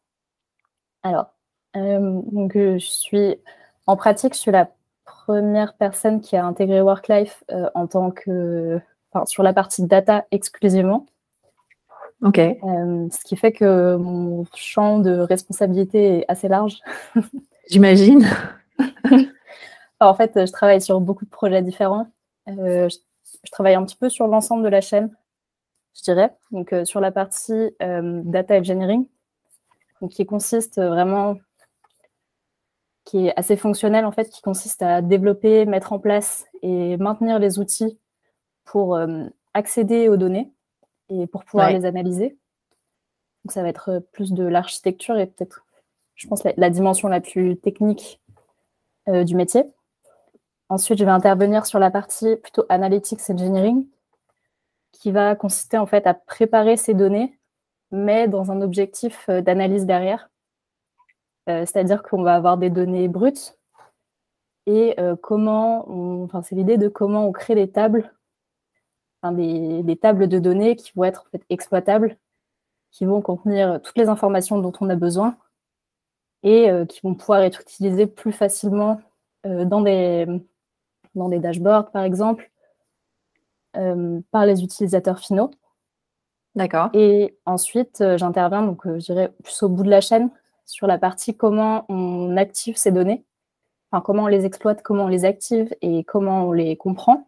[1.02, 1.28] Alors,
[1.78, 3.38] euh, donc, je suis
[3.88, 4.72] en pratique, je suis la
[5.06, 8.80] première personne qui a intégré WorkLife en tant que,
[9.12, 11.06] enfin, sur la partie data exclusivement.
[12.22, 12.38] Ok.
[12.38, 16.80] ce qui fait que mon champ de responsabilité est assez large.
[17.70, 18.26] J'imagine.
[20.08, 22.08] en fait, je travaille sur beaucoup de projets différents.
[22.48, 25.16] Euh, je, travaille un petit peu sur l'ensemble de la chaîne,
[25.96, 26.36] je dirais.
[26.52, 29.08] Donc, euh, sur la partie euh, data engineering,
[30.10, 31.38] qui consiste vraiment,
[33.06, 37.40] qui est assez fonctionnel en fait, qui consiste à développer, mettre en place et maintenir
[37.40, 37.98] les outils
[38.66, 39.00] pour
[39.54, 40.52] accéder aux données
[41.08, 42.38] et pour pouvoir les analyser.
[43.46, 45.66] Donc, ça va être plus de l'architecture et peut-être,
[46.16, 48.22] je pense, la, dimension la plus technique
[49.08, 49.64] du métier.
[50.70, 53.88] Ensuite, je vais intervenir sur la partie plutôt analytics engineering,
[54.94, 57.38] qui va consister en fait à préparer ces données,
[57.92, 60.30] mais dans un objectif euh, d'analyse derrière.
[61.50, 63.60] Euh, c'est-à-dire qu'on va avoir des données brutes
[64.66, 68.14] et euh, comment, enfin, c'est l'idée de comment on crée des tables,
[69.30, 72.18] des, tables de données qui vont être exploitables,
[72.92, 75.36] qui vont contenir toutes les informations dont on a besoin
[76.44, 79.02] et qui vont pouvoir être utilisées plus facilement
[79.46, 80.28] dans des
[81.16, 82.52] dans des dashboards, par exemple,
[83.78, 85.52] euh, par les utilisateurs finaux.
[86.56, 86.90] D'accord.
[86.94, 90.30] Et ensuite, j'interviens, donc je dirais plus au bout de la chaîne,
[90.66, 93.26] sur la partie comment on active ces données,
[93.92, 97.28] enfin comment on les exploite, comment on les active et comment on les comprend.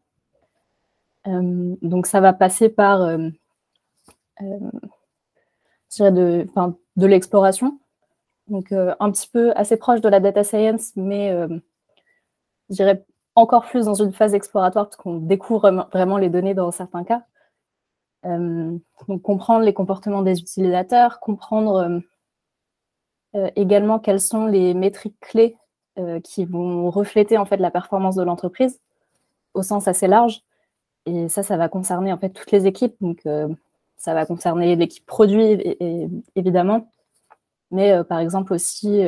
[1.26, 3.00] donc ça va passer par
[6.00, 6.48] de,
[6.96, 7.80] de l'exploration,
[8.48, 11.32] donc un petit peu assez proche de la data science, mais
[12.70, 13.04] je dirais
[13.36, 17.24] encore plus dans une phase exploratoire parce qu'on découvre vraiment les données dans certains cas.
[18.26, 22.00] Euh, donc comprendre les comportements des utilisateurs, comprendre euh,
[23.36, 25.58] euh, également quelles sont les métriques clés
[26.26, 28.82] qui vont refléter en fait la performance de l'entreprise
[29.54, 30.42] au sens assez large.
[31.06, 32.98] Et ça, ça va concerner en fait toutes les équipes.
[33.00, 33.22] Donc
[33.96, 35.78] ça va concerner l'équipe produit
[36.36, 36.92] évidemment,
[37.72, 39.04] mais par exemple aussi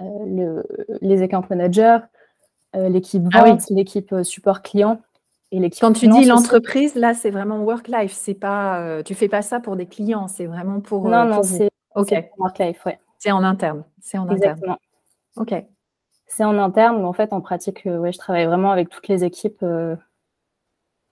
[0.00, 0.64] le,
[1.00, 2.00] les account managers,
[2.74, 5.00] l'équipe ah vente, l'équipe support client
[5.80, 8.12] quand tu dis l'entreprise, là, c'est vraiment work-life.
[8.12, 11.08] C'est pas, euh, tu fais pas ça pour des clients, c'est vraiment pour.
[11.08, 11.70] Non, euh, non, c'est
[12.38, 12.98] work-life, ouais.
[13.18, 13.84] C'est en interne.
[14.00, 14.78] C'est en Exactement.
[15.36, 15.54] Ok.
[16.26, 19.08] C'est en interne, mais en fait, en pratique, euh, ouais, je travaille vraiment avec toutes
[19.08, 19.64] les équipes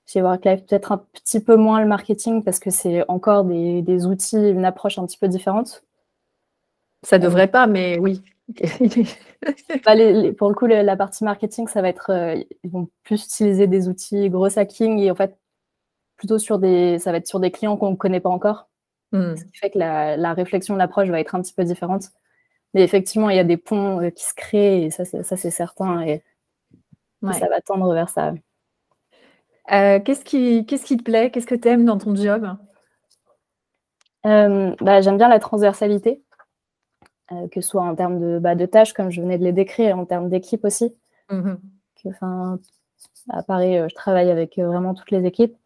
[0.06, 0.66] chez Worklife.
[0.66, 4.64] Peut-être un petit peu moins le marketing parce que c'est encore des, des, outils, une
[4.64, 5.84] approche un petit peu différente.
[7.02, 8.22] Ça devrait pas, mais oui.
[9.84, 9.94] Bah,
[10.38, 13.88] pour le coup, la partie marketing, ça va être, euh, ils vont plus utiliser des
[13.88, 15.36] outils gros hacking et en fait,
[16.16, 18.68] plutôt sur des, ça va être sur des clients qu'on ne connaît pas encore.
[19.10, 19.36] Hmm.
[19.36, 22.10] Ce qui fait que la, réflexion, l'approche va être un petit peu différente.
[22.74, 26.00] Mais effectivement, il y a des ponts euh, qui se créent et ça, c'est certain.
[26.02, 26.22] Et,
[27.32, 28.32] ça va tendre vers ça.
[29.70, 31.30] Euh, qu'est-ce qui, qu'est-ce qui te plaît?
[31.30, 32.56] Qu'est-ce que tu aimes dans ton job?
[34.24, 36.22] Bah, J'aime bien la transversalité.
[37.30, 39.52] Euh, que ce soit en termes de, bah, de, tâches, comme je venais de les
[39.52, 40.94] décrire, en termes d'équipe aussi.
[41.30, 42.58] Mm-hmm.
[43.30, 45.56] à Paris, euh, je travaille avec euh, vraiment toutes les équipes.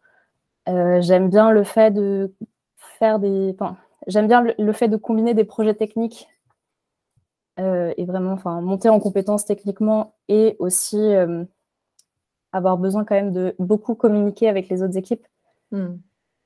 [0.67, 2.33] j'aime bien le fait de
[2.77, 3.55] faire des.
[4.05, 6.27] j'aime bien le, fait de combiner des projets techniques
[7.59, 11.01] et vraiment enfin, monter en compétences techniquement et aussi
[12.51, 15.25] avoir besoin quand même de beaucoup communiquer avec les autres équipes.
[15.71, 15.95] Mm.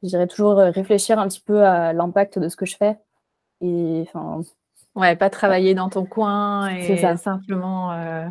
[0.03, 2.97] Je dirais toujours réfléchir un petit peu à l'impact de ce que je fais
[3.59, 4.41] et enfin
[4.95, 8.27] Ouais, pas travailler dans ton coin et simplement euh,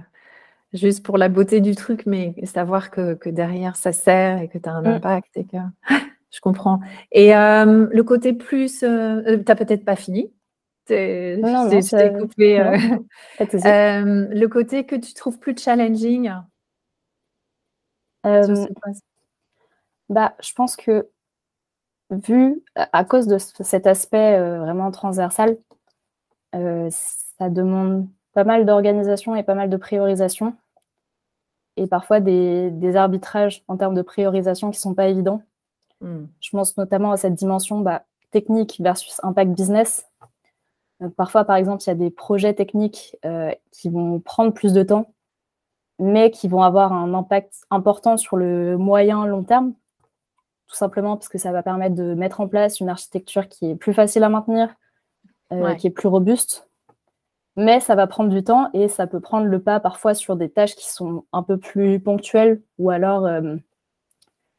[0.75, 4.69] juste pour la beauté du truc, mais savoir que, derrière ça sert et que tu
[4.69, 4.87] as un mmh.
[4.87, 5.57] impact et que
[6.31, 6.81] je comprends.
[7.13, 10.33] Et euh, le côté plus, euh, tu n'as peut-être pas fini.
[10.91, 12.59] Non, non, c'est coupé.
[13.39, 16.31] le côté que tu trouves plus challenging.
[20.11, 21.09] bah, je pense que
[22.11, 25.80] vu à cause de cet aspect vraiment transversal, euh,
[26.53, 30.55] ça demande pas mal d'organisation et pas mal de priorisation.
[31.77, 35.43] Et parfois des, arbitrages en termes de priorisation qui ne sont pas évidents.
[36.01, 36.27] Hmm.
[36.41, 40.07] Je pense notamment à cette dimension bah, technique versus impact business.
[41.17, 44.83] parfois, par exemple, il y a des projets techniques euh, qui vont prendre plus de
[44.83, 45.13] temps,
[45.99, 49.75] mais qui vont avoir un impact important sur le moyen long terme,
[50.67, 53.77] tout simplement parce que ça va permettre de mettre en place une architecture qui est
[53.77, 54.75] plus facile à maintenir,
[55.53, 56.69] euh, qui est plus robuste.
[57.57, 60.49] Mais ça va prendre du temps et ça peut prendre le pas parfois sur des
[60.49, 63.57] tâches qui sont un peu plus ponctuelles ou alors euh,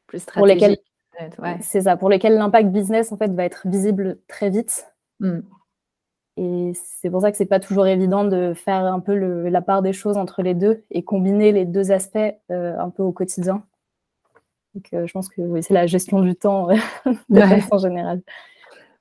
[0.06, 0.78] plus pour lesquelles
[1.60, 4.92] c'est ça, pour lesquelles l'impact business en fait va être visible très vite.
[5.20, 5.40] Hmm.
[6.36, 9.60] Et c'est pour ça que c'est pas toujours évident de faire un peu le, la
[9.62, 12.18] part des choses entre les deux et combiner les deux aspects
[12.50, 13.64] euh, un peu au quotidien.
[14.74, 16.68] Donc, je pense que c'est la gestion du temps
[17.28, 18.22] de façon générale.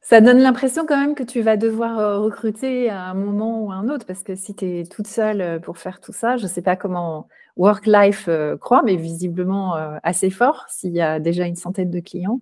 [0.04, 3.72] Ça donne l'impression quand même que tu vas devoir euh, recruter à un moment ou
[3.72, 6.38] à un autre, parce que si tu es toute seule euh, pour faire tout ça,
[6.38, 11.20] je ne sais pas comment Work-Life euh, croit, mais visiblement assez fort s'il y a
[11.20, 12.42] déjà une centaine de clients.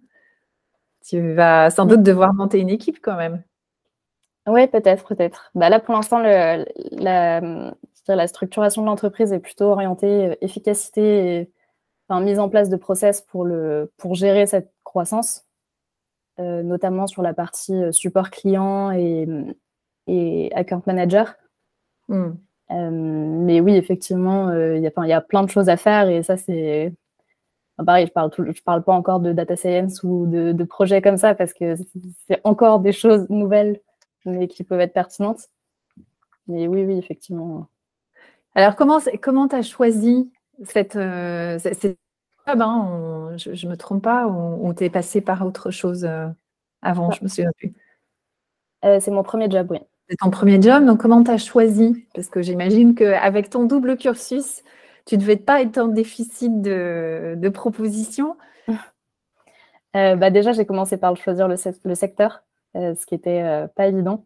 [1.06, 3.43] Tu vas sans doute devoir monter une équipe quand même.
[4.48, 5.52] Oui, peut-être, peut-être.
[5.54, 11.52] Bah là, pour l'instant, la, la, structuration de l'entreprise est plutôt orientée efficacité et
[12.08, 15.49] enfin, mise en place de process pour, le, pour gérer cette croissance.
[16.39, 19.27] Euh, notamment sur la partie euh, support client et,
[20.08, 21.35] et account manager.
[22.08, 22.29] Hmm.
[22.71, 26.37] Euh, mais oui, effectivement, il y, y, a plein de choses à faire et ça,
[26.37, 26.94] c'est.
[27.83, 31.17] pareil, je parle, je parle pas encore de data science ou de, de projets comme
[31.17, 31.75] ça parce que
[32.27, 33.81] c'est encore des choses nouvelles
[34.25, 35.50] mais qui peuvent être pertinentes.
[36.48, 37.67] Mais oui, oui, effectivement.
[38.56, 40.31] Alors, comment tu comment as choisi
[40.63, 41.98] cette, cette,
[42.58, 42.87] Hein,
[43.40, 46.27] je ne me trompe pas, ou, tu es passé par autre chose euh,
[46.81, 47.73] avant, je me souviens plus.
[48.85, 49.79] Euh, c'est mon premier job, oui.
[50.10, 52.06] C'est ton premier job, donc comment tu as choisi?
[52.15, 54.63] Parce que j'imagine qu'avec ton double cursus,
[55.06, 58.35] tu ne devais pas être en déficit de, propositions.
[59.94, 64.25] bah Déjà, j'ai commencé par choisir le, le secteur, ce qui n'était pas évident.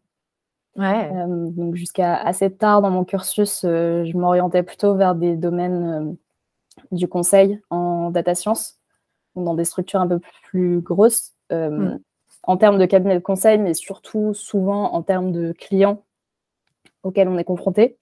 [0.76, 1.11] Ouais.
[1.28, 6.18] donc jusqu'à assez tard dans mon cursus, je m'orientais plutôt vers des domaines
[6.91, 8.80] du conseil en data science,
[9.36, 11.98] dans des structures un peu plus grosses, mm.
[12.44, 16.04] en termes de cabinet de conseil, mais surtout souvent en termes de clients
[17.04, 17.98] auxquels on est confronté.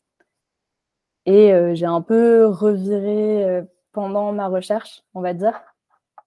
[1.25, 5.61] Et euh, j'ai un peu reviré euh, pendant ma recherche, on va dire.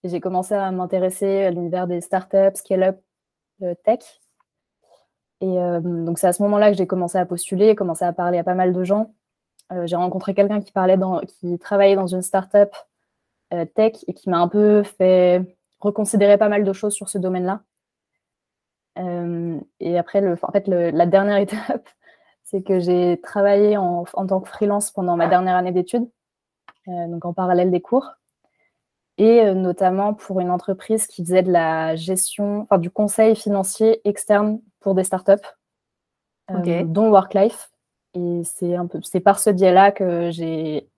[0.05, 3.01] Et j'ai commencé à m'intéresser à l'univers des startups, scale-up,
[3.63, 4.21] euh, tech.
[5.41, 8.45] Et donc c'est à ce moment-là que j'ai commencé à postuler, commencé à parler à
[8.45, 9.13] pas mal de gens.
[9.85, 12.71] j'ai rencontré quelqu'un qui parlait dans, qui travaillait dans une startup
[13.75, 17.63] tech et qui m'a un peu fait reconsidérer pas mal de choses sur ce domaine-là.
[19.81, 21.89] et après, le, en fait, la dernière étape,
[22.45, 26.09] c'est que j'ai travaillé en, tant que freelance pendant ma dernière année d'études,
[26.89, 28.13] euh, donc en parallèle des cours,
[29.19, 34.01] et euh, notamment pour une entreprise qui faisait de la gestion, enfin du conseil financier
[34.07, 35.33] externe pour des startups,
[36.51, 37.71] euh, dont Worklife.
[38.15, 40.89] Et c'est un peu, c'est par ce biais-là que j'ai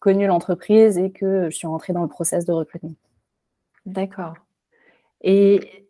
[0.00, 2.94] connu l'entreprise et que je suis rentrée dans le process de recrutement.
[3.86, 4.34] D'accord.
[5.22, 5.80] Et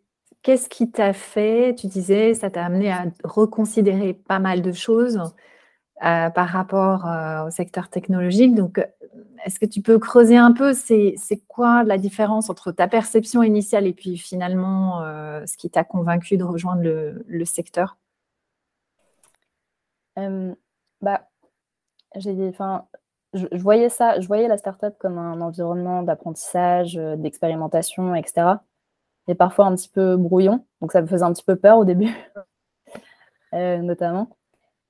[0.43, 5.19] Qu'est-ce qui t'a fait, tu disais, ça t'a amené à reconsidérer pas mal de choses
[6.03, 8.55] euh, par rapport euh, au secteur technologique?
[8.55, 8.85] Donc, euh,
[9.45, 11.15] est-ce que tu peux creuser un peu, c'est
[11.47, 15.01] quoi la différence entre ta perception initiale et puis finalement
[15.47, 17.97] ce qui t'a convaincu de rejoindre le, secteur?
[21.01, 21.27] Bah,
[22.15, 22.51] j'ai,
[23.33, 28.55] je, voyais ça, je voyais la startup comme un environnement d'apprentissage, d'expérimentation, etc
[29.27, 30.65] et parfois un petit peu brouillon.
[30.81, 32.13] Donc ça me faisait un petit peu peur au début,
[33.53, 34.29] euh, notamment.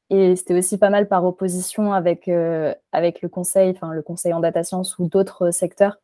[0.10, 4.34] Et c'était aussi pas mal par opposition avec, euh, avec le conseil, enfin le conseil
[4.34, 6.00] en data science ou d'autres secteurs.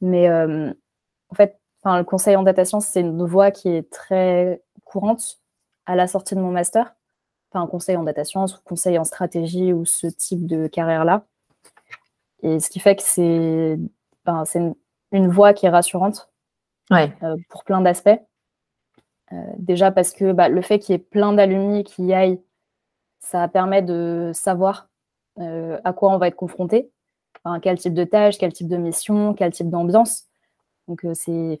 [0.00, 0.72] Mais euh,
[1.30, 5.40] en fait, le conseil en data science, c'est une voie qui est très courante
[5.86, 6.96] à la sortie de mon master.
[7.52, 11.24] Enfin, conseil en data science ou conseil en stratégie ou ce type de carrière-là.
[12.44, 13.78] Et ce qui fait que c'est
[14.54, 14.74] une,
[15.12, 16.30] une voie qui est rassurante
[16.92, 18.20] euh, pour plein d'aspects.
[19.32, 22.40] Euh, déjà parce que bah, le fait qu'il y ait plein d'alumni qui y aillent,
[23.18, 24.90] ça permet de savoir
[25.38, 26.90] euh, à quoi on va être confronté,
[27.62, 30.26] quel type de tâche, quel type de mission, quel type d'ambiance.
[30.86, 31.58] Donc il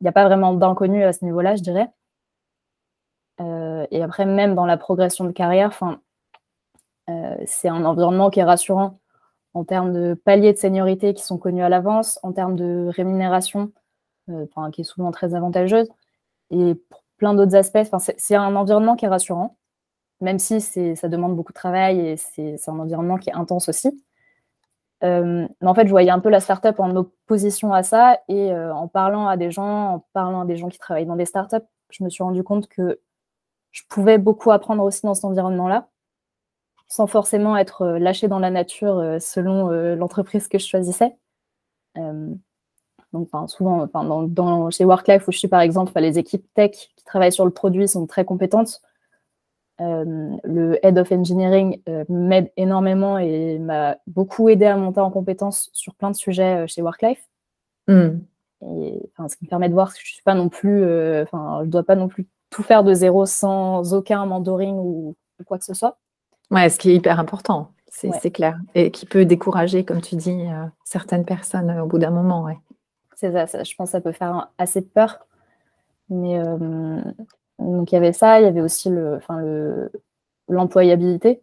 [0.00, 1.88] n'y a pas vraiment d'inconnu à ce niveau-là, je dirais.
[3.90, 5.72] et après, même dans la progression de carrière,
[7.46, 8.98] c'est un environnement qui est rassurant
[9.54, 13.72] en termes de paliers de seniorité qui sont connus à l'avance, en termes de rémunération
[14.30, 15.88] euh, qui est souvent très avantageuse.
[16.50, 17.78] Et pour plein d'autres aspects,
[18.16, 19.56] c'est un environnement qui est rassurant,
[20.20, 23.90] même si ça demande beaucoup de travail et c'est un environnement qui est intense aussi.
[25.04, 28.52] Euh, mais en fait, je voyais un peu la startup en opposition à ça et
[28.52, 31.24] euh, en parlant à des gens, en parlant à des gens qui travaillent dans des
[31.24, 31.56] startups,
[31.90, 33.00] je me suis rendu compte que
[33.70, 35.88] je pouvais beaucoup apprendre aussi dans cet environnement-là,
[36.88, 41.14] sans forcément être lâché dans la nature selon l'entreprise que je choisissais.
[43.12, 43.88] Donc, souvent,
[44.28, 47.50] dans, chez Worklife, où je suis par exemple, les équipes tech qui travaillent sur le
[47.50, 48.82] produit sont très compétentes.
[49.80, 55.10] Euh, le head of engineering euh, m'aide énormément et m'a beaucoup aidé à monter en
[55.10, 57.28] compétences sur plein de sujets euh, chez Worklife.
[57.86, 58.18] Hmm.
[58.62, 60.82] Et, ce qui me permet de voir que je suis pas non plus,
[61.22, 65.14] enfin, je dois pas non plus tout faire de zéro sans aucun mentoring ou,
[65.46, 65.96] quoi que ce soit.
[66.50, 70.44] Ouais, ce qui est hyper important, c'est clair, et qui peut décourager, comme tu dis,
[70.84, 72.44] certaines personnes au bout d'un moment.
[72.44, 72.58] Ouais
[73.18, 75.26] ça, je pense que ça peut faire assez peur.
[76.08, 77.00] Mais euh,
[77.58, 79.90] donc il y avait ça, il y avait aussi le, enfin, le,
[80.48, 81.42] l'employabilité.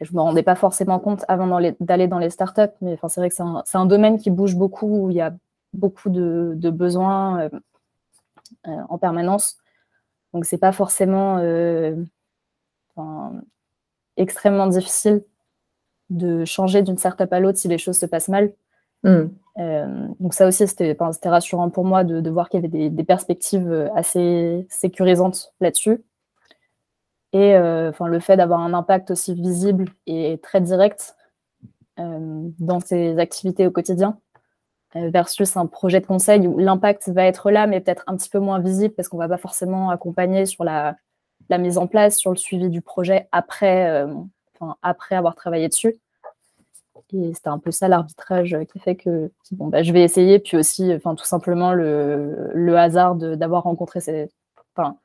[0.00, 3.28] Je ne me rendais pas forcément compte avant d'aller dans les startups, mais c'est vrai
[3.28, 5.32] que c'est un, domaine qui bouge beaucoup, où il y a
[5.72, 7.48] beaucoup de, besoins euh,
[8.66, 9.58] euh, en permanence.
[10.32, 11.38] Donc c'est pas forcément
[14.16, 15.24] extrêmement difficile
[16.10, 18.52] de changer d'une startup à l'autre si les choses se passent mal.
[19.02, 19.28] Mm.
[19.58, 23.70] Euh, donc ça aussi, c'était rassurant pour moi de, voir qu'il y avait des, perspectives
[23.70, 26.02] euh, assez sécurisantes là-dessus.
[27.32, 31.16] Et euh, enfin, le fait d'avoir un impact aussi visible et très direct
[31.96, 34.18] dans ses activités au quotidien,
[34.96, 38.40] versus un projet de conseil où l'impact va être là, mais peut-être un petit peu
[38.40, 40.96] moins visible parce qu'on ne va pas forcément accompagner sur la,
[41.48, 44.04] la, mise en place, sur le suivi du projet après,
[44.82, 45.96] après avoir travaillé dessus.
[47.14, 50.40] Et c'était un peu ça l'arbitrage qui fait que bon, bah, je vais essayer.
[50.40, 54.28] Puis aussi, enfin, tout simplement le, le hasard d'avoir rencontré ces.
[54.74, 54.96] Enfin,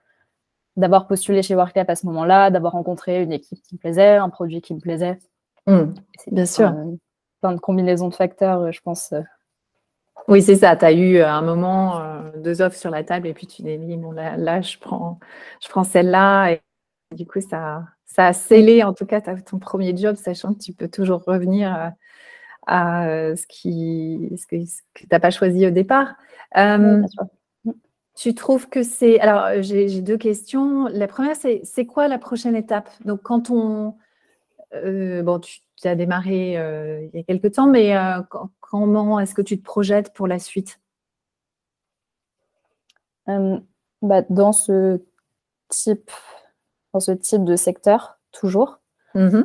[0.76, 4.30] d'avoir postulé chez Workcap à ce moment-là, d'avoir rencontré une équipe qui me plaisait, un
[4.30, 5.20] produit qui me plaisait.
[5.68, 5.94] Mmh,
[6.32, 6.74] bien sûr.
[7.42, 9.14] plein de combinaisons de facteurs, je pense,
[10.30, 10.76] Oui, c'est ça.
[10.76, 13.78] Tu as eu à un moment deux offres sur la table et puis tu t'es
[13.78, 15.20] dit, bon, là, je prends,
[15.62, 16.52] je prends celle-là.
[16.52, 16.62] Et
[17.16, 20.74] du coup, ça, ça a scellé en tout cas ton premier job, sachant que tu
[20.74, 21.94] peux toujours revenir
[22.68, 24.56] à, ce, qui, ce que,
[24.94, 26.16] tu n'as pas choisi au départ.
[28.20, 29.18] Tu trouves que c'est.
[29.22, 30.88] Alors, euh, j'ai deux questions.
[30.88, 32.90] La première, c'est quoi la prochaine étape?
[33.06, 33.96] Donc, quand on.
[34.74, 37.94] Euh, bon, tu, as démarré euh, il y a quelques temps, mais
[38.60, 40.80] comment est-ce que tu te projettes pour la suite?
[43.28, 45.02] Bah, dans, ce
[45.68, 46.10] type,
[46.94, 48.80] dans ce type de secteur, toujours.
[49.16, 49.42] Mmh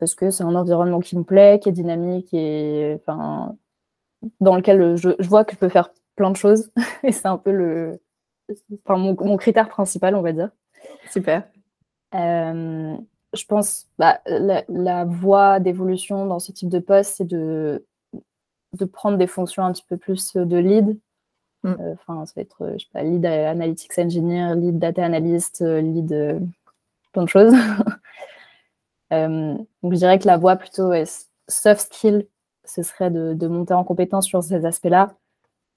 [0.00, 5.10] parce que c'est un environnement qui me plaît, qui est dynamique et dans lequel je,
[5.16, 6.72] je vois que je peux faire plein de choses.
[7.04, 8.00] et c'est un peu le,
[8.88, 10.50] mon, critère principal, on va dire.
[11.10, 11.48] Super.
[13.34, 17.84] Euh, je pense bah, la, la voie d'évolution dans ce type de poste, c'est de,
[18.72, 20.98] de prendre des fonctions un petit peu plus de lead.
[21.62, 21.74] Mm.
[21.80, 26.12] Euh, enfin, ça va être, je sais pas, lead analytics engineer, lead data analyst, lead
[26.12, 26.40] euh,
[27.12, 27.52] plein de choses.
[29.10, 30.92] donc, je dirais que la voie plutôt
[31.48, 32.26] soft skill,
[32.64, 35.14] ce serait de, de monter en compétence sur ces aspects-là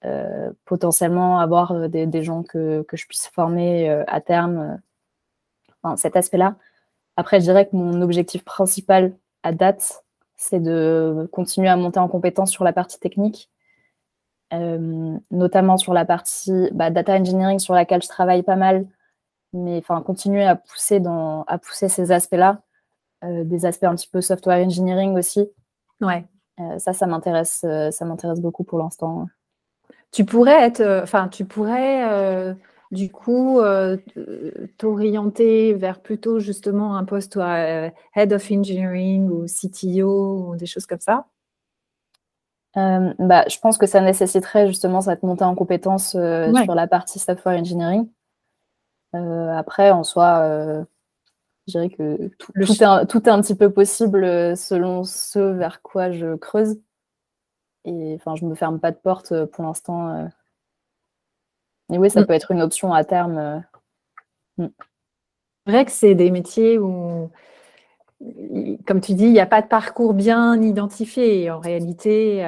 [0.04, 4.80] euh, potentiellement avoir euh, des, gens que, je puisse former euh, à terme,
[5.80, 6.56] enfin, cet aspect-là.
[7.16, 10.04] Après, je dirais que mon objectif principal à date,
[10.36, 13.50] c'est de continuer à monter en compétence sur la partie technique,
[15.30, 18.86] notamment sur la partie bah, data engineering sur laquelle je travaille pas mal,
[19.52, 22.62] mais enfin continuer à pousser dans à pousser ces aspects-là,
[23.24, 25.48] des aspects un petit peu software engineering aussi.
[26.00, 26.24] Ouais.
[26.78, 29.26] ça, ça m'intéresse, ça m'intéresse beaucoup pour l'instant.
[30.12, 32.54] Tu pourrais être, euh, enfin, tu pourrais euh,
[32.92, 33.96] du coup euh,
[34.78, 41.00] t'orienter vers plutôt justement un poste Head of Engineering ou CTO ou des choses comme
[41.00, 41.26] ça?
[42.74, 47.58] Bah, Je pense que ça nécessiterait justement cette montée en compétence sur la partie software
[47.58, 48.08] engineering.
[49.12, 50.86] après, en soi,
[51.66, 56.10] je dirais que tout, est tout, est un, petit peu possible selon ce vers quoi
[56.10, 56.78] je creuse.
[57.84, 60.28] Et enfin, je me ferme pas de porte euh, pour l'instant.
[61.90, 61.96] Euh.
[61.96, 62.26] Oui, ça mm.
[62.26, 63.38] peut être une option à terme.
[63.38, 64.64] Euh.
[64.64, 64.68] Mm.
[65.66, 67.30] C'est vrai que c'est des métiers où,
[68.86, 71.50] comme tu dis, il n'y a pas de parcours bien identifié.
[71.50, 72.42] En réalité,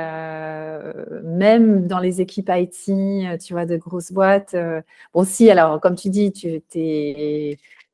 [1.22, 4.57] même dans les équipes IT, tu vois, de grosses boîtes.
[5.12, 6.61] bon, si, alors, comme tu dis, tu,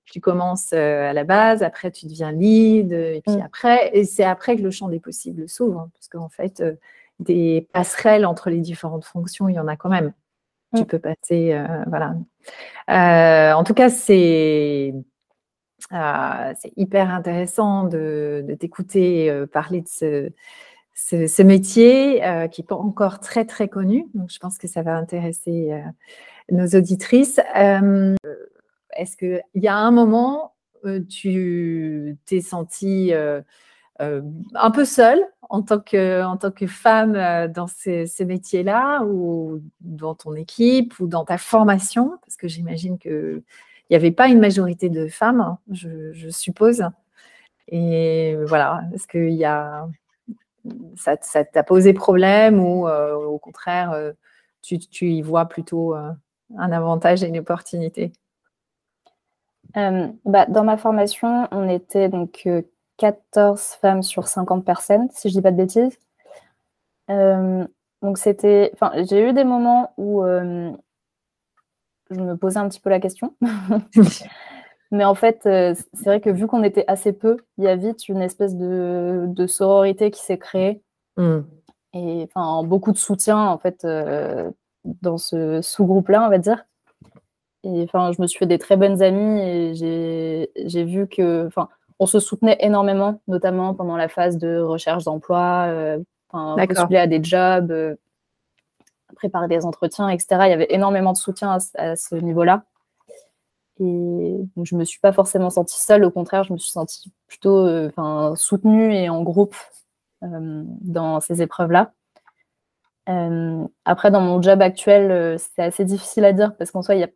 [0.07, 3.43] tu commences à la base, après tu deviens lead, et puis mm.
[3.43, 6.63] après, et c'est après que le champ des possibles s'ouvre, hein, parce qu'en fait,
[7.21, 10.15] des passerelles entre les différentes fonctions, il y en a quand même.
[10.75, 10.87] Tu mm.
[10.87, 12.15] peux passer, euh, voilà.
[12.91, 14.95] Euh, en tout cas, c'est
[15.93, 20.31] euh, c'est hyper intéressant de, t'écouter parler de ce,
[20.95, 24.07] ce, métier qui n'est pas encore très très connu.
[24.15, 25.83] Donc, je pense que ça va intéresser
[26.51, 27.41] nos auditrices.
[28.97, 30.55] Est-ce qu'il y a un moment
[31.09, 33.13] tu t'es senti
[34.01, 35.21] un peu seule
[35.51, 41.39] en tant que, femme euh, dans ces, métiers-là ou dans ton équipe ou dans ta
[41.39, 43.43] formation Parce que j'imagine qu'il
[43.91, 46.85] n'y avait pas une majorité de femmes, hein, je, suppose.
[47.67, 49.29] Et voilà, est-ce que
[50.97, 54.13] ça, t'a posé problème ou euh, au contraire, euh,
[54.63, 58.13] tu, y vois plutôt un avantage et une opportunité?
[59.75, 62.47] Bah, Dans ma formation, on était donc
[63.01, 65.99] 14 femmes sur 50 personnes, si je dis pas de bêtises.
[67.11, 67.67] Euh,
[68.03, 70.71] donc c'était, enfin, j'ai eu des moments où euh,
[72.11, 73.35] je me posais un petit peu la question.
[74.93, 77.77] Mais en fait, euh, c'est vrai que vu qu'on était assez peu, il y a
[77.77, 80.83] vite une espèce de, sororité qui s'est créée.
[81.17, 81.39] Mm.
[81.95, 83.87] Et enfin, beaucoup de soutien en fait
[84.85, 86.67] dans ce sous-groupe-là, on va dire.
[87.65, 91.69] Et enfin, je me suis fait des très bonnes amies et j'ai vu que, enfin,
[92.01, 95.99] on se soutenait énormément, notamment pendant la phase de recherche d'emploi, euh,
[96.31, 97.95] postuler à des jobs, euh,
[99.15, 100.27] préparer des entretiens, etc.
[100.47, 102.65] Il y avait énormément de soutien à, ce niveau-là.
[103.81, 106.71] Et donc, je ne me suis pas forcément sentie seule, au contraire, je me suis
[106.71, 107.91] sentie plutôt euh,
[108.35, 109.55] soutenue et en groupe
[110.23, 111.93] euh, dans ces épreuves-là.
[113.85, 117.05] après, dans mon job actuel, c'est assez difficile à dire parce qu'en soi, il y
[117.05, 117.09] a,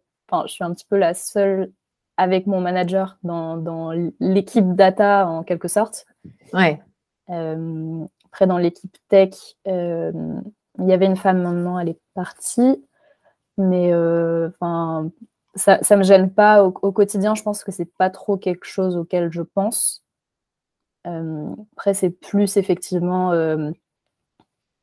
[0.47, 1.73] je suis un petit peu la seule
[2.17, 6.07] avec mon manager dans, l'équipe data en quelque sorte.
[6.53, 6.81] Ouais.
[7.31, 9.35] Euh, après, dans l'équipe tech,
[9.67, 10.13] euh,
[10.79, 12.85] il y avait une femme, maintenant elle est partie.
[13.57, 14.51] Mais euh,
[15.55, 17.35] ça ne me gêne pas au, quotidien.
[17.35, 20.05] Je pense que c'est pas trop quelque chose auquel je pense.
[21.05, 23.33] après, c'est plus effectivement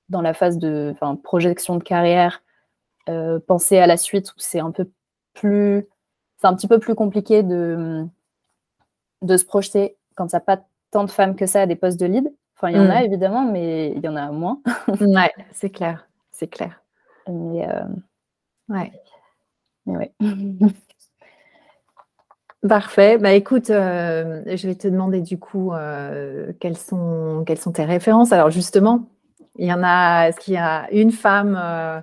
[0.09, 2.41] dans la phase de projection de carrière,
[3.47, 4.89] penser à la suite où c'est un peu
[5.33, 5.87] plus,
[6.41, 8.05] c'est un petit peu plus compliqué de,
[9.21, 11.99] de se projeter quand n'y a pas tant de femmes que ça à des postes
[11.99, 12.33] de lead.
[12.57, 13.05] Enfin, il y en a mm.
[13.05, 14.59] évidemment, mais il y en a moins.
[14.99, 16.81] ouais, c'est clair, c'est clair.
[17.27, 17.67] Mais,
[18.69, 18.91] ouais.
[19.85, 20.13] Mais ouais.
[22.67, 23.17] Parfait.
[23.17, 27.85] Bah écoute, euh, je vais te demander du coup euh, quelles, sont, quelles sont tes
[27.85, 28.31] références.
[28.31, 29.07] Alors justement,
[29.57, 31.99] il y en a, est-ce qu'il y a une femme euh,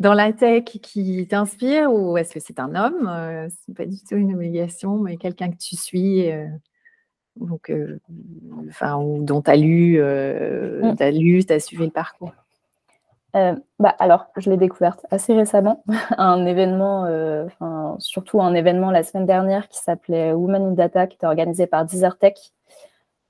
[0.00, 3.48] dans la tech qui t'inspire ou est-ce que c'est un homme?
[3.48, 6.28] C'est pas du tout une obligation, mais quelqu'un que tu suis
[7.36, 7.72] donc,
[8.68, 10.96] enfin, ou dont tu as lu, mm.
[10.96, 12.32] tu as lu, tu as suivi le parcours.
[13.36, 15.84] Euh, bah, alors, je l'ai découverte assez récemment,
[16.18, 17.46] un événement, euh,
[17.98, 21.84] surtout un événement la semaine dernière qui s'appelait Women in Data, qui était organisé par
[21.84, 22.52] Deezertech.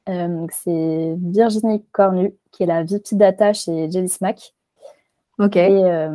[0.08, 4.54] Euh, c'est Virginie Cornu, qui est la VP Data chez Jelly Smack.
[5.38, 5.56] Ok.
[5.56, 6.08] Et,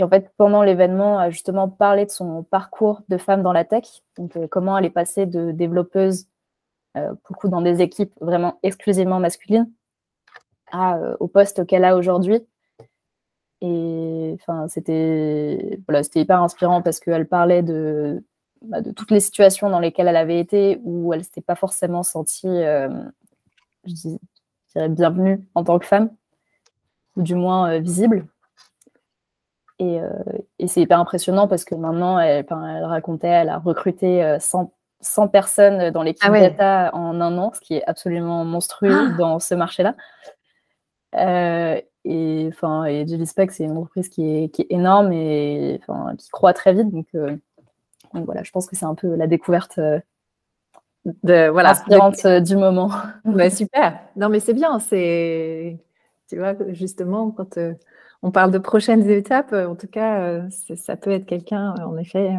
[0.00, 3.84] en fait, pendant l'événement, a justement parlé de son parcours de femme dans la tech,
[4.16, 6.26] donc comment elle est passée de développeuse,
[7.28, 9.70] beaucoup dans des équipes vraiment exclusivement masculines,
[10.70, 12.46] à, au poste qu'elle a aujourd'hui
[13.62, 14.36] et
[14.66, 18.24] c'était voilà, hyper inspirant parce qu'elle parlait de,
[18.62, 21.54] bah, de toutes les situations dans lesquelles elle avait été où elle ne s'était pas
[21.54, 22.88] forcément sentie, euh,
[23.84, 24.16] je,
[24.74, 26.10] dirais, bienvenue en tant que femme,
[27.14, 28.26] ou du moins euh, visible.
[29.82, 30.08] Et, euh,
[30.58, 35.28] et c'est hyper impressionnant parce que maintenant, elle, elle racontait, elle a recruté 100, 100
[35.28, 39.38] personnes dans l'équipe ah data en un an, ce qui est absolument monstrueux ah dans
[39.40, 39.94] ce marché-là.
[42.04, 46.52] Et enfin, et c'est une entreprise qui est, qui est énorme et enfin, qui croît
[46.52, 46.90] très vite.
[46.90, 47.36] Donc, euh,
[48.12, 50.00] donc voilà, je pense que c'est un peu la découverte euh,
[51.04, 52.90] de, voilà, inspirante euh, du moment.
[53.24, 54.00] Bah, super.
[54.16, 54.80] Non, mais c'est bien.
[54.80, 55.78] C'est,
[56.28, 57.56] tu vois, justement, quand
[58.22, 60.42] on parle de prochaines étapes, en tout cas,
[60.76, 62.38] ça peut être quelqu'un, en effet,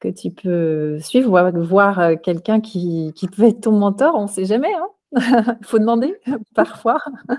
[0.00, 4.14] que tu peux suivre, voir, voir quelqu'un qui, qui peut être ton mentor.
[4.16, 4.72] On ne sait jamais.
[4.74, 5.20] Hein Il
[5.66, 6.18] faut demander
[6.54, 7.00] parfois.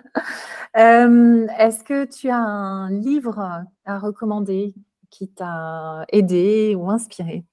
[0.78, 4.76] Euh, est-ce que tu as un livre à recommander
[5.10, 7.44] qui t'a aidé ou inspiré?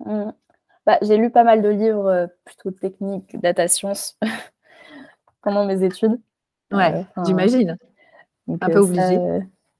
[0.00, 0.32] Mmh.
[0.84, 4.18] bah, J'ai lu pas mal de livres euh, plutôt techniques, data science,
[5.42, 6.20] pendant mes études.
[6.72, 7.78] Ouais, euh, j'imagine.
[8.48, 9.18] Un peu obligé.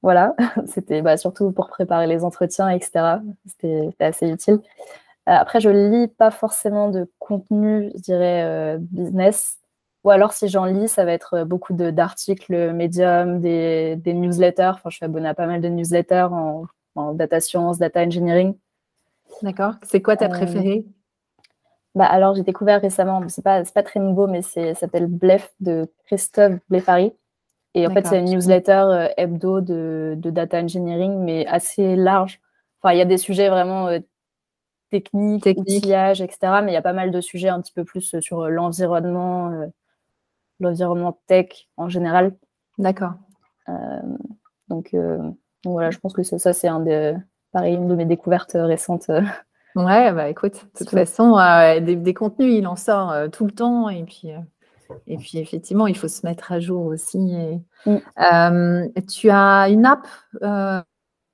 [0.02, 0.34] voilà,
[0.66, 3.18] c'était bah, surtout pour préparer les entretiens, etc.
[3.46, 4.60] C'était assez utile.
[5.28, 9.58] Euh, après, je lis pas forcément de contenu, je dirais, euh, business.
[10.04, 14.72] Ou alors, si j'en lis, ça va être euh, beaucoup d'articles médium, des, des, newsletters.
[14.74, 16.28] Enfin, je suis abonnée à pas mal de newsletters
[16.94, 18.54] en, data science, data engineering.
[19.42, 19.74] D'accord.
[19.82, 20.84] C'est quoi ta préférée?
[21.94, 25.90] bah, Alors, j'ai découvert récemment, c'est pas, pas très nouveau, mais ça s'appelle Blef de
[26.06, 27.14] Christophe Blefari.
[27.74, 32.40] Et en fait, c'est une newsletter hebdo de, de, data engineering, mais assez large.
[32.80, 33.88] Enfin, il y a des sujets vraiment
[34.94, 35.78] technique, Technique.
[35.78, 36.60] outillage, etc.
[36.62, 38.48] Mais il y a pas mal de sujets un petit peu plus euh, sur euh,
[38.48, 39.66] l'environnement, euh,
[40.60, 42.36] l'environnement tech en général.
[42.78, 43.12] D'accord.
[44.68, 44.96] donc,
[45.64, 47.14] voilà, je pense que ça, c'est un de,
[47.52, 49.10] pareil, une de mes découvertes récentes.
[49.76, 51.36] Ouais, bah écoute, de toute façon,
[51.80, 53.88] des, contenus, il en sort tout le temps.
[53.88, 54.30] Et puis,
[55.06, 57.34] et puis, effectivement, il faut se mettre à jour aussi.
[57.86, 58.88] Mm.
[59.08, 60.06] tu as une app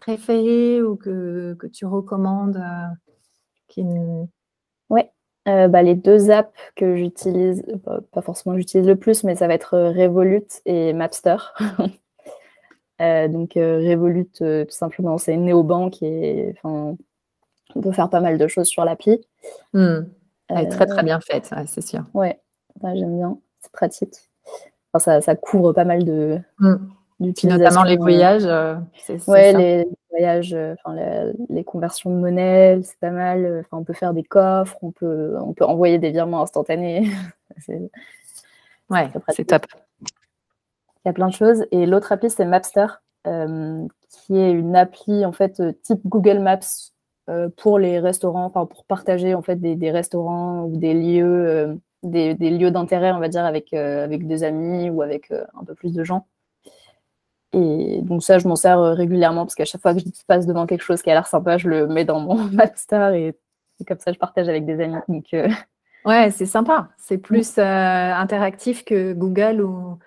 [0.00, 2.62] préférée ou que, que tu recommandes
[4.90, 5.02] oui,
[5.48, 7.64] euh, bah, les deux apps que j'utilise,
[8.12, 11.36] pas forcément j'utilise le plus, mais ça va être euh, Revolut et Mapster.
[13.02, 16.98] Euh, donc Revolut, tout simplement, c'est une néobanque et on
[17.82, 19.26] peut faire pas mal de choses sur l'appli.
[19.72, 20.00] Hmm.
[20.48, 22.04] Elle est très très bien faite, c'est sûr.
[22.12, 22.38] Ouais,
[22.82, 24.16] j'aime bien, c'est pratique.
[24.98, 26.76] ça, ça, couvre pas mal de, hmm.
[27.20, 28.46] Notamment les voyages.
[29.26, 30.74] ouais, les, voyages, euh,
[31.50, 33.44] les, conversions de monnaie, c'est pas mal.
[33.44, 37.10] Euh, on peut faire des coffres, on peut, on peut envoyer des virements instantanés.
[38.90, 39.66] ouais, c'est top.
[40.00, 41.66] Il y a plein de choses.
[41.72, 42.86] Et l'autre appli, c'est Mapster,
[43.26, 46.90] euh, qui est une appli en fait type Google Maps
[47.58, 52.70] pour les restaurants, enfin pour partager en fait des, restaurants ou des lieux, des, lieux
[52.70, 56.26] d'intérêt, on va dire, avec, avec des amis ou avec un peu plus de gens.
[57.52, 60.46] Et donc ça, je m'en sers euh, régulièrement parce qu'à chaque fois que je passe
[60.46, 63.36] devant quelque chose qui a l'air sympa, je le mets dans mon Mapstar et,
[63.86, 65.00] comme ça, je partage avec des amis.
[65.08, 65.48] Donc, euh,
[66.06, 66.88] Ouais, c'est sympa.
[66.96, 69.98] C'est plus euh, interactif que Google où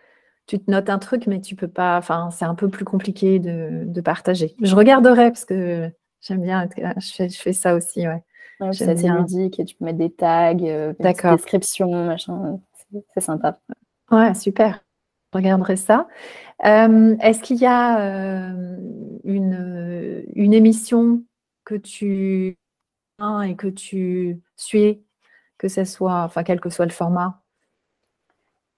[0.48, 1.98] tu te notes un truc, mais tu peux pas.
[1.98, 4.56] Enfin, c'est un peu plus compliqué de, partager.
[4.60, 6.68] Je regarderai parce que j'aime bien.
[6.98, 8.24] Je fais, ça aussi, ouais.
[8.72, 12.60] C'est assez ludique et tu peux mettre des tags, des descriptions, machin.
[13.14, 13.60] C'est sympa.
[14.12, 14.84] Ouais, super.
[15.34, 16.08] regarderai ça.
[16.64, 18.54] Est-ce qu'il y a
[19.24, 21.24] une, une émission
[21.66, 22.58] que tu
[23.46, 25.02] et que tu suis,
[25.58, 27.43] que ce soit, enfin, quel que soit le format?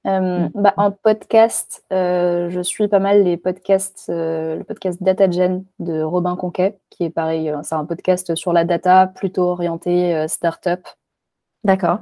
[0.06, 0.52] Euh, mm.
[0.54, 6.02] bah, en podcast, euh, je suis pas mal les podcasts, euh, le podcast DataGen de
[6.02, 10.88] Robin Conquet, qui est pareil, c'est un podcast sur la data, plutôt orienté startup.
[11.64, 12.00] D'accord.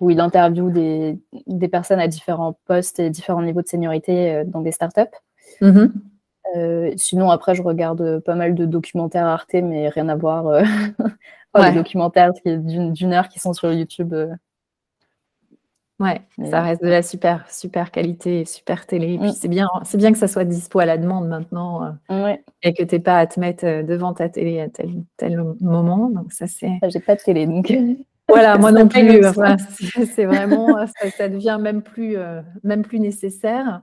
[0.00, 1.16] où il interviewe des,
[1.46, 5.02] des, personnes à différents postes et différents niveaux de seniorité dans des startups.
[5.60, 5.86] Mm
[6.96, 10.44] sinon, après, je regarde pas mal de documentaires Arte, mais rien à voir.
[11.54, 14.12] enfin, Des documentaires d'une heure qui sont sur YouTube.
[16.02, 19.14] Ouais, ça reste de la super, super qualité, super télé.
[19.14, 19.34] Et puis mm.
[19.34, 22.34] c'est bien, c'est bien que ça soit dispo à la demande maintenant euh,
[22.64, 25.40] et que tu n'aies pas à te mettre euh, devant ta télé à tel, tel
[25.60, 26.10] moment.
[26.10, 26.80] Donc ça c'est.
[26.88, 27.72] J'ai pas de télé donc.
[28.28, 29.20] Voilà, moi non plus.
[30.14, 30.86] c'est vraiment,
[31.18, 33.82] ça, devient même plus, euh, même plus nécessaire.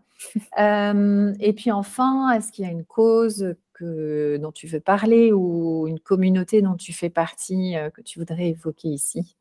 [0.58, 5.88] et puis enfin, est-ce qu'il y a une cause que, dont tu veux parler ou
[5.88, 9.38] une communauté dont tu fais partie que tu voudrais évoquer ici?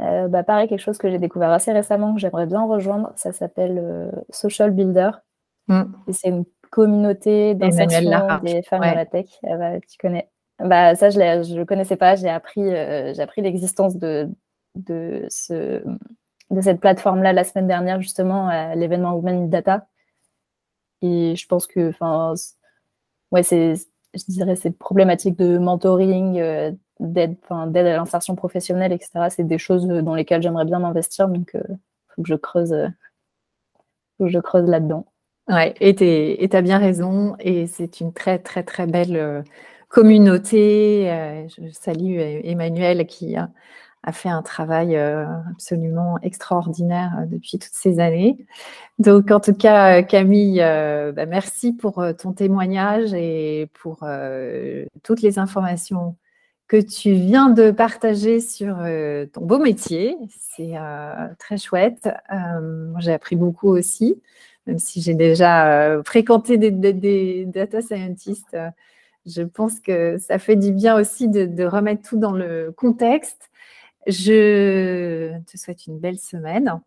[0.00, 3.32] Euh, bah, pareil, quelque chose que j'ai découvert assez récemment, que j'aimerais bien rejoindre, ça
[3.32, 5.10] s'appelle euh, Social Builder.
[5.66, 5.82] Mm.
[6.12, 9.26] C'est une communauté d'insertion des femmes dans la tech.
[9.44, 10.28] Ah bah, tu connais.
[10.60, 11.18] Bah, ça, je
[11.58, 12.16] ne connaissais pas.
[12.16, 14.28] J'ai appris, euh, j'ai appris l'existence de,
[14.74, 15.82] de, ce,
[16.50, 19.86] de cette plateforme-là la semaine dernière, justement, à l'événement Women in Data.
[21.02, 22.34] Et je pense que, enfin,
[23.30, 23.74] ouais, c'est,
[24.14, 29.28] je dirais, cette problématique de mentoring, d'aide, à l'insertion professionnelle, etc.
[29.30, 31.74] C'est des choses dans lesquelles j'aimerais bien m'investir, donc il euh,
[32.08, 32.74] faut que je creuse,
[34.20, 35.06] je creuse là-dedans.
[35.48, 39.42] Ouais, et tu as bien raison, et c'est une très très très belle euh,
[39.88, 41.10] communauté.
[41.10, 43.50] Euh, je salue Emmanuel qui a,
[44.12, 48.38] fait un travail absolument extraordinaire depuis toutes ces années.
[48.98, 54.06] Donc, en tout cas, Camille, bah, merci pour ton témoignage et pour
[55.02, 56.16] toutes les informations
[56.68, 60.16] que tu viens de partager sur euh, ton beau métier.
[60.38, 62.08] C'est euh, très chouette.
[62.30, 64.20] Euh, j'ai appris beaucoup aussi,
[64.66, 68.56] même si j'ai déjà fréquenté des, data scientists.
[69.26, 73.50] je pense que ça fait du bien aussi de, remettre tout dans le contexte.
[74.06, 76.80] Je te souhaite une belle semaine.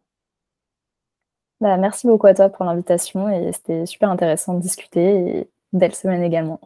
[1.59, 5.93] Bah, merci beaucoup à toi pour l'invitation et c'était super intéressant de discuter et belle
[5.93, 6.59] semaine également.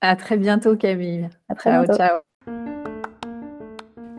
[0.00, 1.28] À très bientôt Camille.
[1.48, 1.98] À très ciao, bientôt.
[1.98, 2.35] Ciao.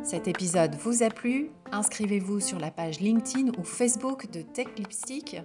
[0.08, 1.52] Cet épisode vous a plu?
[1.74, 5.36] Inscrivez-vous sur la page LinkedIn ou Facebook de Tech Lipstick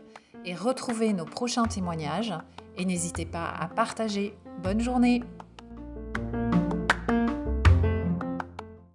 [0.45, 2.33] et retrouvez nos prochains témoignages.
[2.77, 4.37] Et n'hésitez pas à partager.
[4.63, 5.25] Bonne journée